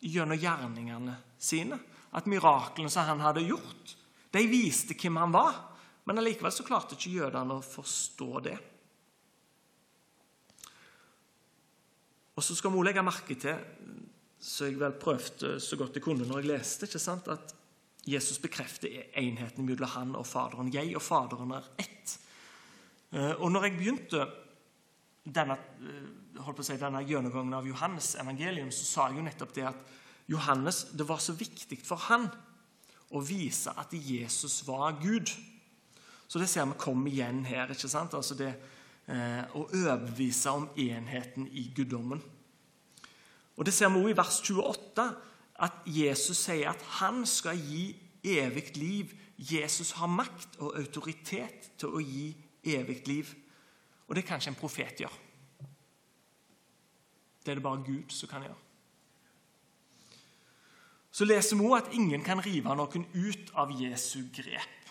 gjennom 0.05 0.37
gjerningene 0.37 1.15
sine. 1.41 1.79
At 2.15 2.29
miraklene 2.29 2.91
som 2.93 3.07
han 3.09 3.23
hadde 3.23 3.47
gjort, 3.47 3.95
de 4.31 4.43
viste 4.51 4.97
hvem 4.99 5.17
han 5.23 5.33
var. 5.33 5.57
Men 6.05 6.21
allikevel 6.21 6.53
så 6.53 6.65
klarte 6.67 6.97
ikke 6.97 7.15
jødene 7.17 7.57
å 7.57 7.65
forstå 7.65 8.31
det. 8.45 8.57
Og 12.35 12.43
så 12.43 12.55
skal 12.57 12.71
vi 12.71 12.77
også 12.77 12.89
legge 12.89 13.05
merke 13.05 13.37
til, 13.39 13.59
så 14.43 14.67
jeg 14.67 14.77
vel 14.77 14.97
prøvde 14.99 15.55
så 15.63 15.77
godt 15.79 15.95
jeg 15.97 16.03
kunne 16.03 16.27
når 16.27 16.43
jeg 16.43 16.51
leste, 16.51 16.85
ikke 16.85 17.01
sant, 17.01 17.29
at 17.31 17.55
Jesus 18.05 18.37
bekrefter 18.43 18.91
enheten 19.17 19.65
mellom 19.65 19.89
han 19.95 20.11
og 20.19 20.27
Faderen. 20.29 20.69
Jeg 20.73 20.91
og 20.93 21.01
Faderen 21.01 21.55
er 21.57 21.69
ett. 21.81 22.17
Eh, 23.15 23.31
og 23.39 23.49
når 23.49 23.65
jeg 23.65 23.77
begynte 23.79 24.27
denne, 25.25 25.57
eh, 25.81 26.61
si, 26.61 26.77
denne 26.77 27.03
gjennomgangen 27.03 27.53
av 27.53 27.67
Johannes 27.67 28.15
evangelium, 28.15 28.71
så 28.71 28.85
sa 28.85 29.07
jeg 29.09 29.17
jo 29.17 29.25
nettopp 29.25 29.53
det 29.55 29.67
at 29.67 29.75
Johannes, 30.27 30.85
det 30.93 31.07
var 31.07 31.17
så 31.21 31.33
viktig 31.33 31.79
for 31.85 32.01
han 32.09 32.29
å 33.13 33.21
vise 33.21 33.73
at 33.77 33.93
Jesus 33.93 34.63
var 34.67 34.97
Gud. 35.01 35.29
Så 36.27 36.39
det 36.41 36.49
ser 36.49 36.65
vi 36.65 36.77
kom 36.81 37.05
igjen 37.07 37.43
her. 37.45 37.69
ikke 37.69 37.89
sant? 37.89 38.13
Altså 38.13 38.35
det 38.35 38.55
eh, 39.07 39.43
Å 39.53 39.67
overbevise 39.67 40.51
om 40.51 40.69
enheten 40.75 41.47
i 41.47 41.69
guddommen. 41.75 42.21
Og 43.55 43.65
Det 43.65 43.73
ser 43.73 43.89
vi 43.89 44.01
også 44.01 44.09
i 44.09 44.17
vers 44.17 44.41
28, 44.41 45.05
at 45.55 45.85
Jesus 45.87 46.37
sier 46.37 46.73
at 46.73 46.81
han 46.99 47.21
skal 47.25 47.55
gi 47.55 47.95
evig 48.25 48.75
liv. 48.75 49.13
Jesus 49.37 49.93
har 49.99 50.11
makt 50.11 50.57
og 50.59 50.75
autoritet 50.75 51.71
til 51.79 51.93
å 51.95 52.01
gi 52.01 52.33
evig 52.65 53.05
liv. 53.07 53.31
Og 54.07 54.15
det 54.15 54.25
kan 54.25 54.41
ikke 54.41 54.53
en 54.53 54.59
profet 54.59 55.01
gjøre. 55.01 55.23
Det 57.45 57.51
er 57.51 57.59
det 57.59 57.63
bare 57.65 57.83
Gud 57.85 58.13
som 58.13 58.29
kan 58.29 58.45
gjøre. 58.45 58.61
Så 61.15 61.25
leser 61.25 61.55
vi 61.55 61.63
også 61.63 61.85
at 61.85 61.93
ingen 61.95 62.23
kan 62.25 62.41
rive 62.43 62.73
noen 62.75 63.05
ut 63.13 63.51
av 63.55 63.71
Jesu 63.79 64.25
grep. 64.35 64.89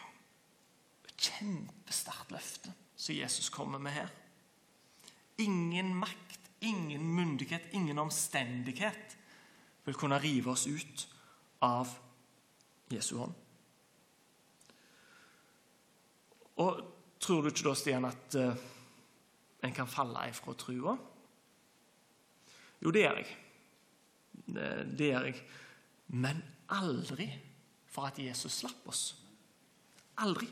Et 1.05 1.27
kjempesterkt 1.27 2.33
løfte 2.33 2.73
som 2.97 3.15
Jesus 3.15 3.51
kommer 3.53 3.83
med 3.83 3.93
her. 3.93 4.13
Ingen 5.43 5.93
makt, 5.99 6.39
ingen 6.65 7.05
myndighet, 7.15 7.67
ingen 7.73 7.99
omstendighet 7.99 9.17
vil 9.85 9.99
kunne 10.01 10.21
rive 10.23 10.55
oss 10.55 10.67
ut 10.67 11.09
av 11.61 11.91
Jesu 12.93 13.17
hånd. 13.19 13.35
Og 16.63 16.81
tror 17.21 17.43
du 17.43 17.51
ikke 17.51 17.67
da, 17.67 17.75
Stian, 17.77 18.07
at 18.09 18.37
uh, 18.39 18.65
en 19.65 19.75
kan 19.75 19.89
falle 19.89 20.29
ifra 20.29 20.55
trua? 20.59 20.97
Jo, 22.85 22.91
det 22.93 23.05
gjør 23.05 23.21
jeg. 23.21 23.37
Det 24.99 25.09
gjør 25.09 25.29
jeg. 25.31 25.41
Men 26.21 26.43
aldri 26.75 27.29
for 27.89 28.11
at 28.11 28.19
Jesus 28.21 28.61
slapp 28.61 28.89
oss. 28.91 29.05
Aldri. 30.21 30.49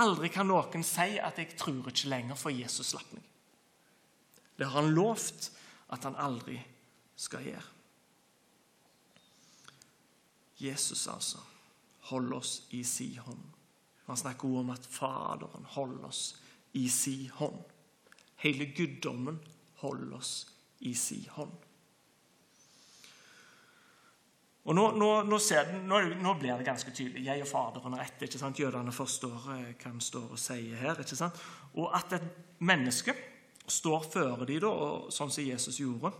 Aldri 0.00 0.30
kan 0.32 0.46
noen 0.46 0.84
si 0.84 1.18
at 1.18 1.38
'jeg 1.38 1.56
tror 1.56 1.88
ikke 1.88 2.08
lenger', 2.08 2.36
for 2.36 2.50
Jesus 2.50 2.86
slapp 2.86 3.12
meg. 3.12 3.22
Det 4.58 4.66
har 4.66 4.82
han 4.82 4.94
lovt 4.94 5.50
at 5.90 6.04
han 6.04 6.16
aldri 6.16 6.60
skal 7.16 7.44
gjøre. 7.44 7.68
Jesus, 10.60 11.06
altså, 11.06 11.38
holder 11.98 12.36
oss 12.36 12.62
i 12.70 12.82
si 12.82 13.14
hånd. 13.16 13.42
Han 14.06 14.16
snakker 14.16 14.48
også 14.48 14.58
om 14.58 14.70
at 14.70 14.86
Faderen 14.86 15.64
holder 15.64 16.04
oss 16.04 16.36
i 16.36 16.49
si 16.88 17.30
hånd. 17.34 17.64
Hele 18.40 18.70
guddommen 18.76 19.40
holder 19.82 20.14
oss 20.16 20.34
i 20.86 20.94
si 20.94 21.24
hånd. 21.34 21.66
Og 24.68 24.76
nå, 24.76 24.84
nå, 24.92 25.08
nå, 25.24 25.38
ser, 25.40 25.70
nå, 25.82 26.34
blir 26.38 26.58
det 26.60 26.66
ganske 26.68 26.92
tydelig. 26.92 27.24
Jeg 27.26 27.42
og 27.42 27.48
Faderen 27.48 27.96
er 27.96 28.04
ett. 28.04 28.22
ikke 28.22 28.38
sant? 28.38 28.58
Jødene 28.60 28.92
forstår 28.92 29.38
hva 29.48 29.56
han 29.86 30.02
står 30.04 30.34
og 30.36 30.40
sier 30.40 30.76
her. 30.78 31.00
ikke 31.00 31.16
sant? 31.16 31.40
Og 31.80 31.88
at 31.96 32.12
et 32.18 32.26
menneske 32.60 33.16
står 33.70 34.04
før 34.12 34.44
dem, 34.44 34.60
da, 34.62 34.72
sånn 35.14 35.32
som 35.32 35.46
Jesus 35.46 35.80
gjorde 35.80 36.12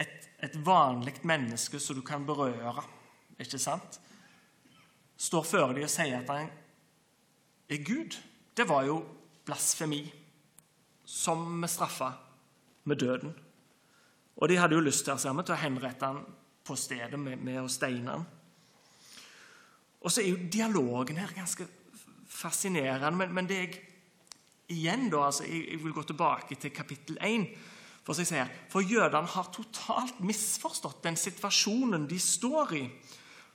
Et, 0.00 0.28
et 0.42 0.54
vanlig 0.66 1.14
menneske 1.22 1.78
som 1.78 1.94
du 1.94 2.02
kan 2.02 2.24
berøre, 2.26 2.82
ikke 3.38 3.60
sant? 3.62 4.00
Står 5.16 5.44
før 5.46 5.74
dem 5.76 5.86
og 5.86 5.92
sier 5.92 6.18
at 6.18 6.32
han 6.32 6.50
er 7.70 7.84
Gud. 7.86 8.16
Det 8.56 8.68
var 8.68 8.86
jo 8.86 9.00
blasfemi, 9.44 10.02
som 11.04 11.60
vi 11.60 11.68
straffa 11.68 12.12
med 12.84 12.96
døden. 12.96 13.34
Og 14.36 14.48
de 14.48 14.56
hadde 14.58 14.74
jo 14.74 14.84
lyst 14.84 15.04
til, 15.04 15.18
sammen, 15.18 15.44
til 15.44 15.54
å 15.54 15.62
henrette 15.62 16.06
han 16.06 16.22
på 16.64 16.76
stedet 16.78 17.18
med, 17.20 17.38
med 17.42 17.60
å 17.62 17.70
steine 17.70 18.14
han. 18.14 18.24
Og 20.04 20.12
så 20.12 20.22
er 20.22 20.30
jo 20.30 20.48
dialogen 20.52 21.18
her 21.20 21.32
ganske 21.36 21.66
fascinerende. 22.28 23.12
Men, 23.16 23.34
men 23.34 23.48
det 23.48 23.58
jeg 23.60 23.74
igjen 24.74 25.08
da, 25.12 25.26
altså, 25.28 25.46
jeg, 25.48 25.64
jeg, 25.70 25.80
vil 25.84 25.96
gå 25.96 26.04
tilbake 26.08 26.58
til 26.60 26.72
kapittel 26.74 27.18
1. 27.20 27.46
For, 28.04 28.16
sier, 28.16 28.50
for 28.72 28.84
jødene 28.84 29.30
har 29.32 29.50
totalt 29.52 30.20
misforstått 30.24 31.04
den 31.06 31.16
situasjonen 31.16 32.08
de 32.08 32.18
står 32.20 32.74
i. 32.76 32.84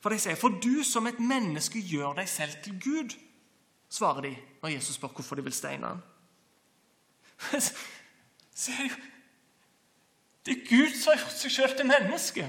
For 0.02 0.14
de 0.14 0.20
sier, 0.22 0.38
'For 0.40 0.58
du 0.64 0.84
som 0.84 1.08
et 1.08 1.20
menneske 1.20 1.82
gjør 1.84 2.16
deg 2.22 2.30
selv 2.30 2.56
til 2.64 2.80
Gud', 2.82 3.18
svarer 3.90 4.22
de 4.22 4.38
når 4.62 4.70
Jesus 4.70 4.96
spør 4.96 5.08
hvorfor 5.08 5.36
de 5.36 5.44
vil 5.44 5.54
steine 5.54 5.88
ham. 5.88 6.02
Se, 8.60 8.72
det 10.46 10.58
er 10.58 10.66
Gud 10.70 10.96
som 11.00 11.14
har 11.14 11.22
gjort 11.22 11.38
seg 11.40 11.52
selv 11.52 11.78
til 11.78 11.88
menneske. 11.88 12.48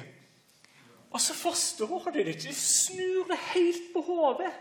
Og 1.10 1.20
så 1.20 1.34
forstår 1.34 2.10
de 2.10 2.18
det 2.18 2.34
ikke. 2.34 2.48
De 2.48 2.54
snur 2.54 3.26
det 3.30 3.38
helt 3.54 3.92
på 3.92 4.00
hodet. 4.00 4.52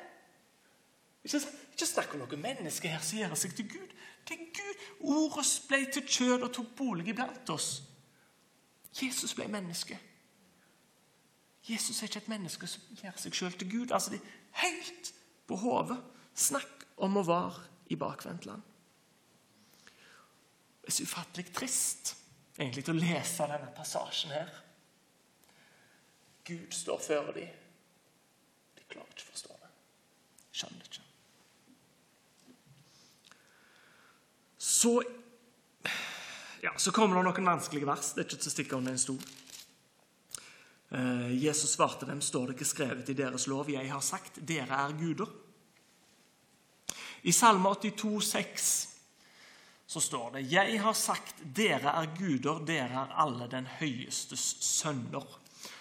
Ikke, 1.24 1.42
ikke 1.72 1.86
snakk 1.86 2.14
om 2.14 2.24
noe 2.24 2.40
menneske 2.42 2.90
her 2.90 3.02
som 3.06 3.20
gjør 3.20 3.36
seg 3.38 3.56
til 3.58 3.70
Gud. 3.70 3.96
Det 4.28 4.38
er 4.38 4.52
Gud. 4.60 4.86
Ordet 5.00 5.48
ble 5.68 5.82
til 5.94 6.06
kjød 6.08 6.46
og 6.48 6.54
tok 6.54 6.76
bolig 6.78 7.08
iblant 7.08 7.50
oss. 7.54 7.84
Jesus 9.02 9.34
ble 9.38 9.48
menneske. 9.48 10.00
Jesus 11.70 12.00
er 12.02 12.10
ikke 12.10 12.24
et 12.24 12.32
menneske 12.32 12.68
som 12.68 13.02
gjør 13.02 13.18
seg 13.22 13.36
sjøl 13.36 13.58
til 13.58 13.72
Gud. 13.72 13.92
Altså, 13.92 14.16
det 14.16 14.22
er 14.22 14.66
helt 14.66 15.14
på 15.48 15.56
hodet. 15.56 16.00
Snakk 16.40 16.86
om 17.04 17.20
å 17.20 17.26
være 17.28 17.68
i 17.92 17.98
bakvendtland. 18.00 18.64
Det 20.80 20.92
er 20.92 20.96
så 20.96 21.06
ufattelig 21.06 21.50
trist 21.54 22.14
egentlig 22.58 22.86
til 22.86 22.96
å 22.96 23.02
lese 23.02 23.48
denne 23.50 23.72
passasjen 23.76 24.34
her. 24.34 24.52
Gud 26.48 26.74
står 26.74 27.02
før 27.04 27.34
dem. 27.36 27.52
De 28.78 28.88
klarer 28.90 29.12
ikke 29.14 29.28
å 29.28 29.34
forstå 29.34 29.58
det. 29.60 29.70
Skjønner 30.60 30.88
ikke. 30.88 31.06
Så, 34.70 34.94
ja, 36.64 36.74
så 36.78 36.96
kommer 36.96 37.20
det 37.20 37.28
noen 37.28 37.52
vanskelige 37.52 37.88
vers. 37.90 38.14
Det 38.16 38.24
er 38.24 38.30
ikke 38.30 38.42
til 38.42 38.52
å 38.52 38.56
stikke 38.56 38.80
under 38.80 38.96
en 38.96 39.04
stol. 39.04 39.22
Eh, 40.90 41.30
Jesus 41.38 41.76
svarte 41.76 42.08
dem, 42.10 42.22
står 42.22 42.50
det 42.50 42.58
ikke 42.58 42.70
skrevet 42.72 43.12
i 43.14 43.18
deres 43.18 43.46
lov, 43.52 43.70
jeg 43.70 43.92
har 43.92 44.02
sagt, 44.04 44.42
dere 44.42 44.82
er 44.88 44.98
guder. 44.98 45.30
I 47.24 47.32
Salme 47.36 47.70
82, 47.76 48.36
82,6 48.36 48.90
så 49.90 50.02
står 50.02 50.32
det, 50.32 50.42
jeg 50.52 50.82
har 50.84 50.94
sagt, 50.94 51.40
dere 51.42 51.90
er 51.98 52.12
guder, 52.14 52.60
dere 52.62 52.94
er 53.08 53.14
alle 53.24 53.48
den 53.50 53.66
høyestes 53.80 54.44
sønner. 54.62 55.26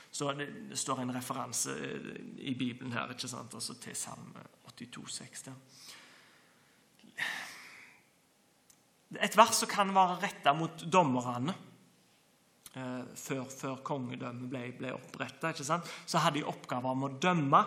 Så 0.09 0.32
det, 0.32 0.47
står 0.80 1.03
en 1.03 1.12
referanse 1.12 1.74
eh, 1.76 2.07
i 2.49 2.55
Bibelen 2.57 2.95
her 2.97 3.12
ikke 3.12 3.28
sant? 3.28 3.53
Altså 3.53 3.76
til 3.76 3.93
Salme 3.93 4.41
82, 4.64 5.20
82,6. 5.20 5.53
Et 9.20 9.36
vers 9.36 9.61
som 9.61 9.68
kan 9.68 9.93
være 9.93 10.16
retta 10.24 10.57
mot 10.57 10.89
dommerne 10.89 11.53
eh, 12.72 13.05
før, 13.12 13.45
før 13.45 13.76
kongedømmet 13.84 14.49
ble, 14.49 14.64
ble 14.80 14.97
oppretta. 14.97 15.53
Så 15.53 16.16
hadde 16.16 16.41
de 16.41 16.49
oppgaver 16.49 16.97
om 16.97 17.11
å 17.11 17.16
dømme 17.20 17.61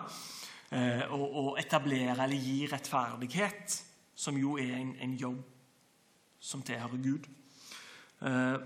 eh, 0.72 1.04
og, 1.12 1.26
og, 1.30 1.50
etablere 1.60 2.16
eller 2.16 2.36
gi 2.36 2.66
rettferdighet, 2.70 3.78
som 4.14 4.38
jo 4.38 4.56
er 4.60 4.74
en, 4.78 4.96
en 5.00 5.14
jobb 5.20 5.42
som 6.42 6.62
tilhører 6.66 7.04
Gud. 7.04 7.28
Eh, 8.22 8.56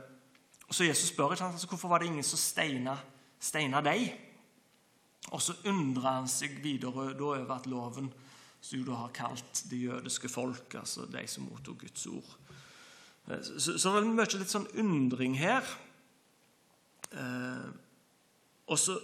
så 0.71 0.85
Jesus 0.89 1.13
spør 1.13 1.37
ikke 1.37 1.51
altså, 1.53 1.69
hvorfor 1.71 1.89
var 1.89 2.03
det 2.03 2.11
ingen 2.11 2.27
som 2.27 2.41
steina 2.41 2.97
steina 3.43 3.83
deg. 3.85 4.09
Og 5.35 5.43
så 5.43 5.57
undrer 5.67 6.21
han 6.21 6.29
seg 6.31 6.61
videre 6.63 7.11
over 7.13 7.55
at 7.57 7.67
loven 7.71 8.11
som 8.63 8.83
du 8.83 8.93
har 8.95 9.13
kalt 9.15 9.65
det 9.71 9.79
jødiske 9.85 10.31
folk, 10.31 10.75
altså 10.79 11.07
de 11.11 11.23
som 11.31 11.47
mottok 11.47 11.85
Guds 11.85 12.07
ord. 12.11 12.31
Eh, 13.31 13.43
så, 13.43 13.77
så 13.79 13.95
det 13.95 14.03
er 14.03 14.09
mye 14.11 14.39
litt 14.39 14.53
sånn 14.53 14.71
undring 14.83 15.37
her. 15.39 15.67
Eh, 17.13 17.69
og 18.67 18.81
så 18.81 18.97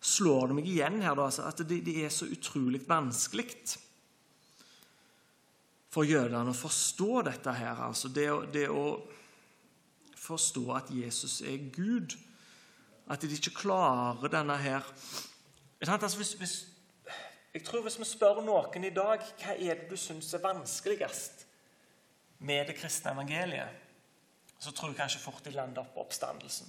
slår 0.00 0.48
det 0.48 0.56
meg 0.56 0.68
igjen 0.68 1.02
her 1.04 1.16
da, 1.16 1.28
altså, 1.28 1.44
at 1.48 1.60
det, 1.68 1.80
er 2.04 2.08
så 2.12 2.28
utrolig 2.32 2.80
vanskelig 2.88 3.50
for 5.90 6.06
jødene 6.06 6.52
å 6.52 6.56
forstå 6.56 7.22
dette 7.26 7.54
her. 7.58 7.82
Altså 7.84 8.08
det, 8.14 8.28
det 8.54 8.68
å 8.72 8.84
forstå 10.20 10.64
at 10.76 10.92
Jesus 10.94 11.40
er 11.42 11.68
Gud. 11.74 12.16
At 13.10 13.24
de 13.26 13.34
ikke 13.34 13.58
klarer 13.64 14.30
denne 14.30 14.56
her 14.60 14.86
altså 15.80 16.18
hvis, 16.20 16.34
hvis, 16.38 16.66
Jeg 17.54 17.64
tror 17.64 17.82
hvis 17.82 17.98
vi 17.98 18.04
spør 18.04 18.42
noen 18.44 18.84
i 18.84 18.92
dag 18.94 19.22
hva 19.40 19.54
er 19.56 19.80
det 19.80 19.88
du 19.90 19.96
syns 19.98 20.28
er 20.36 20.44
vanskeligst 20.44 21.46
med 22.46 22.68
det 22.68 22.76
kristne 22.76 23.12
evangeliet, 23.12 23.80
så 24.60 24.70
tror 24.72 24.92
jeg 24.92 25.00
kanskje 25.00 25.20
fort 25.20 25.44
de 25.44 25.50
lander 25.52 25.88
på 25.94 26.04
oppstandelsen. 26.04 26.68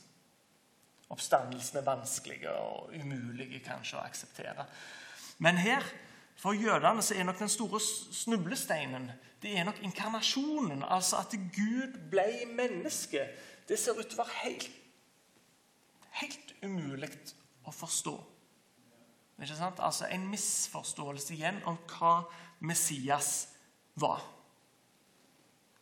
Oppstandelsen 1.11 1.81
er 1.81 1.87
vanskelig 1.87 2.45
og 2.51 2.93
umulig 2.95 3.61
kanskje 3.65 3.99
å 3.99 4.05
akseptere. 4.05 4.65
Men 5.43 5.59
her, 5.59 5.83
for 6.39 6.55
jødene, 6.55 7.03
så 7.03 7.17
er 7.17 7.27
nok 7.27 7.41
den 7.41 7.51
store 7.51 7.81
snublesteinen 7.81 9.11
det 9.41 9.55
er 9.57 9.65
nok 9.65 9.79
inkarnasjonen. 9.81 10.83
Altså 10.85 11.17
at 11.17 11.33
Gud 11.55 11.97
ble 12.11 12.45
menneske. 12.53 13.25
Det 13.67 13.79
ser 13.79 13.97
ut 13.97 14.05
til 14.05 14.19
å 14.19 14.21
være 14.21 14.37
helt 14.43 14.69
helt 16.19 16.53
umulig 16.63 17.09
å 17.65 17.73
forstå. 17.73 18.13
Ikke 19.41 19.57
sant? 19.57 19.79
Altså 19.81 20.09
En 20.11 20.27
misforståelse 20.29 21.33
igjen 21.33 21.61
om 21.65 21.79
hva 21.89 22.21
Messias 22.59 23.47
var. 23.97 24.21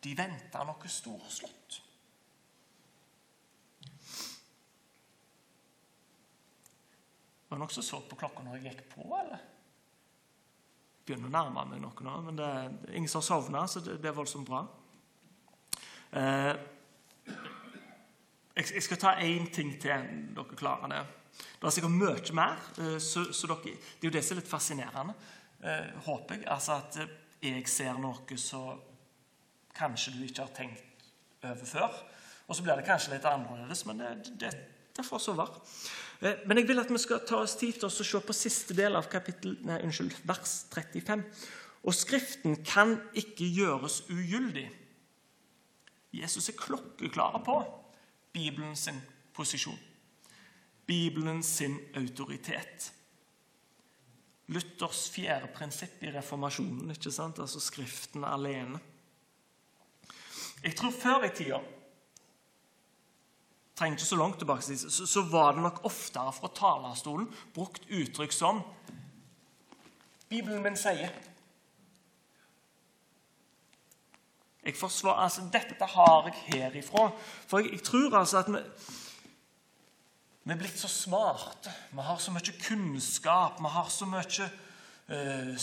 De 0.04 0.16
venta 0.16 0.64
noe 0.64 0.92
storslått. 0.92 1.82
Var 7.50 7.58
det 7.58 7.64
noen 7.64 7.74
som 7.74 7.86
så 7.86 8.00
på 8.06 8.18
klokka 8.20 8.44
når 8.46 8.60
jeg 8.60 8.70
gikk 8.70 8.84
på, 8.94 9.06
eller? 9.18 9.46
Begynner 11.06 11.32
å 11.32 11.34
nærme 11.34 11.64
meg 11.66 11.80
noe 11.82 12.06
nå, 12.06 12.18
men 12.28 12.38
det, 12.38 12.46
er 12.46 12.98
ingen 13.00 13.10
som 13.10 13.24
har 13.24 13.26
sovna, 13.26 13.64
så 13.66 13.82
det, 13.82 13.96
det 14.04 14.12
er 14.12 14.18
voldsomt 14.18 14.46
bra. 14.46 14.60
Eh, 16.14 16.52
jeg 18.60 18.84
skal 18.86 19.00
ta 19.02 19.16
én 19.26 19.48
ting 19.54 19.72
til. 19.82 20.06
Dere 20.36 20.60
klarer 20.60 20.94
det. 20.94 21.02
Det 21.40 21.66
er 21.66 21.74
sikkert 21.74 21.96
mye 21.96 22.36
mer. 22.38 22.62
Eh, 22.84 23.00
så, 23.02 23.26
så 23.34 23.50
dere, 23.50 23.74
det 23.74 24.06
er 24.06 24.12
jo 24.12 24.14
det 24.14 24.24
som 24.26 24.36
er 24.36 24.42
litt 24.42 24.52
fascinerende, 24.52 25.16
eh, 25.64 25.88
håper 26.06 26.38
jeg. 26.38 26.46
Altså 26.54 26.76
at 26.78 27.00
eh, 27.02 27.16
jeg 27.50 27.66
ser 27.72 27.98
noe 27.98 28.38
som 28.38 28.84
kanskje 29.80 30.14
du 30.18 30.22
ikke 30.28 30.46
har 30.46 30.54
tenkt 30.54 31.08
over 31.42 31.66
før. 31.66 31.98
Og 32.46 32.58
så 32.58 32.66
blir 32.66 32.78
det 32.78 32.86
kanskje 32.86 33.16
litt 33.16 33.26
annerledes, 33.26 33.86
men 33.90 34.06
det, 34.06 34.14
det, 34.42 34.54
det 34.98 35.06
får 35.08 35.26
så 35.26 35.36
være. 35.38 35.64
Men 36.20 36.60
jeg 36.60 36.68
vil 36.68 36.82
at 36.82 36.92
vi 36.92 37.00
skal 37.00 37.22
ta 37.28 37.40
oss 37.40 37.56
tid 37.60 37.80
til 37.80 37.88
å 37.88 37.92
se 37.94 38.20
på 38.20 38.36
siste 38.36 38.76
del 38.76 38.98
av 39.00 39.08
kapittel, 39.12 39.56
nei, 39.64 39.80
unnskyld, 39.88 40.18
vers 40.28 40.56
35. 40.74 41.24
Og 41.88 41.96
Skriften 41.96 42.58
kan 42.68 42.98
ikke 43.18 43.48
gjøres 43.48 44.02
ugyldig. 44.12 44.68
Jesus 46.12 46.50
er 46.52 46.58
klokkeklare 46.60 47.40
på 47.46 47.56
Bibelen 48.36 48.76
sin 48.76 49.00
posisjon. 49.36 49.80
Bibelen 50.90 51.44
sin 51.46 51.78
autoritet. 51.96 52.92
Luthers 54.50 55.06
fjerde 55.14 55.52
prinsipp 55.54 56.02
i 56.04 56.12
reformasjonen, 56.12 56.90
ikke 56.92 57.14
sant? 57.14 57.40
altså 57.40 57.62
Skriften 57.62 58.26
alene. 58.26 58.82
Jeg 60.64 60.76
tror 60.76 60.92
før 60.92 61.28
i 61.28 61.36
tida 61.38 61.60
trenger 63.80 63.98
ikke 63.98 64.10
så 64.10 64.20
langt 64.20 64.38
tilbake, 64.42 64.78
så, 64.78 65.08
så 65.08 65.24
var 65.32 65.56
det 65.56 65.64
nok 65.64 65.82
oftere 65.88 66.34
fra 66.36 66.52
talerstolen 66.56 67.30
brukt 67.56 67.88
uttrykk 67.88 68.36
som 68.36 68.62
Bibelen 70.30 70.62
min 70.62 70.76
sier. 70.78 71.10
Jeg 74.62 74.76
forsvar, 74.78 75.24
altså, 75.24 75.42
Dette 75.54 75.86
har 75.86 76.28
jeg 76.28 76.36
herifra. 76.54 77.08
For 77.48 77.64
jeg, 77.64 77.72
jeg 77.72 77.84
tror 77.88 78.18
altså 78.20 78.38
at 78.44 78.52
vi, 78.54 78.62
vi 80.44 80.54
er 80.54 80.60
blitt 80.60 80.78
så 80.78 80.88
smarte. 80.92 81.74
Vi 81.92 82.06
har 82.06 82.20
så 82.22 82.36
mye 82.36 82.54
kunnskap. 82.62 83.58
Vi 83.58 83.72
har 83.74 83.90
så 83.90 84.06
mye 84.06 84.50
eh, 85.10 85.56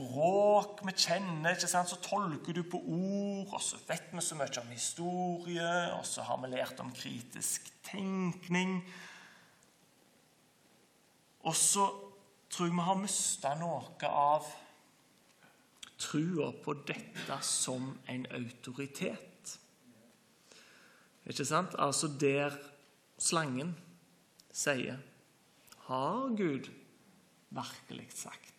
språk 0.00 0.80
vi 0.86 0.94
kjenner. 0.96 1.54
ikke 1.54 1.68
sant? 1.68 1.90
Så 1.90 2.00
tolker 2.02 2.56
du 2.56 2.62
på 2.64 2.80
ord, 2.80 3.52
og 3.52 3.62
så 3.62 3.78
vet 3.88 4.10
vi 4.12 4.22
så 4.24 4.38
mye 4.38 4.62
om 4.62 4.72
historie, 4.72 5.72
og 5.96 6.06
så 6.06 6.24
har 6.26 6.40
vi 6.40 6.52
lært 6.54 6.80
om 6.80 6.92
kritisk 6.92 7.70
tenkning. 7.84 8.80
Og 11.44 11.56
så 11.56 11.86
tror 12.50 12.66
jeg 12.66 12.76
vi 12.76 12.88
har 12.88 13.00
mista 13.00 13.54
noe 13.58 14.10
av 14.10 14.48
trua 16.00 16.50
på 16.64 16.74
dette 16.88 17.40
som 17.44 17.92
en 18.08 18.26
autoritet. 18.32 19.56
Ikke 21.28 21.44
sant? 21.44 21.76
Altså 21.78 22.08
der 22.20 22.56
slangen 23.20 23.74
sier 24.52 24.96
Har 25.90 26.30
Gud 26.38 26.70
virkelig 27.50 28.08
sagt? 28.14 28.49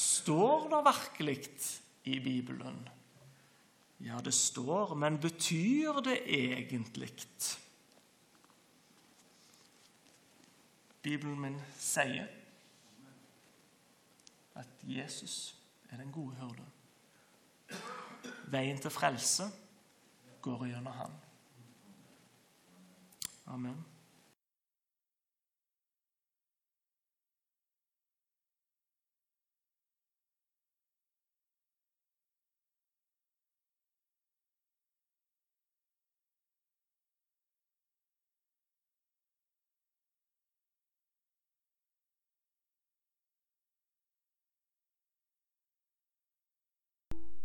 Står 0.00 0.68
det 0.72 0.80
virkelig 0.86 1.38
i 2.04 2.18
Bibelen? 2.24 2.88
Ja, 4.00 4.20
det 4.24 4.34
står, 4.34 4.94
men 4.94 5.20
betyr 5.20 6.00
det 6.04 6.16
egentlig? 6.24 7.10
Bibelen 11.02 11.40
min 11.40 11.60
sier 11.80 12.28
at 14.60 14.84
Jesus 14.84 15.56
er 15.90 15.96
den 15.96 16.12
gode 16.12 16.36
hyrde. 16.40 16.64
Veien 18.52 18.80
til 18.80 18.92
frelse 18.92 19.48
går 20.40 20.66
gjennom 20.66 20.96
han. 20.96 21.16
Amen. 23.46 23.84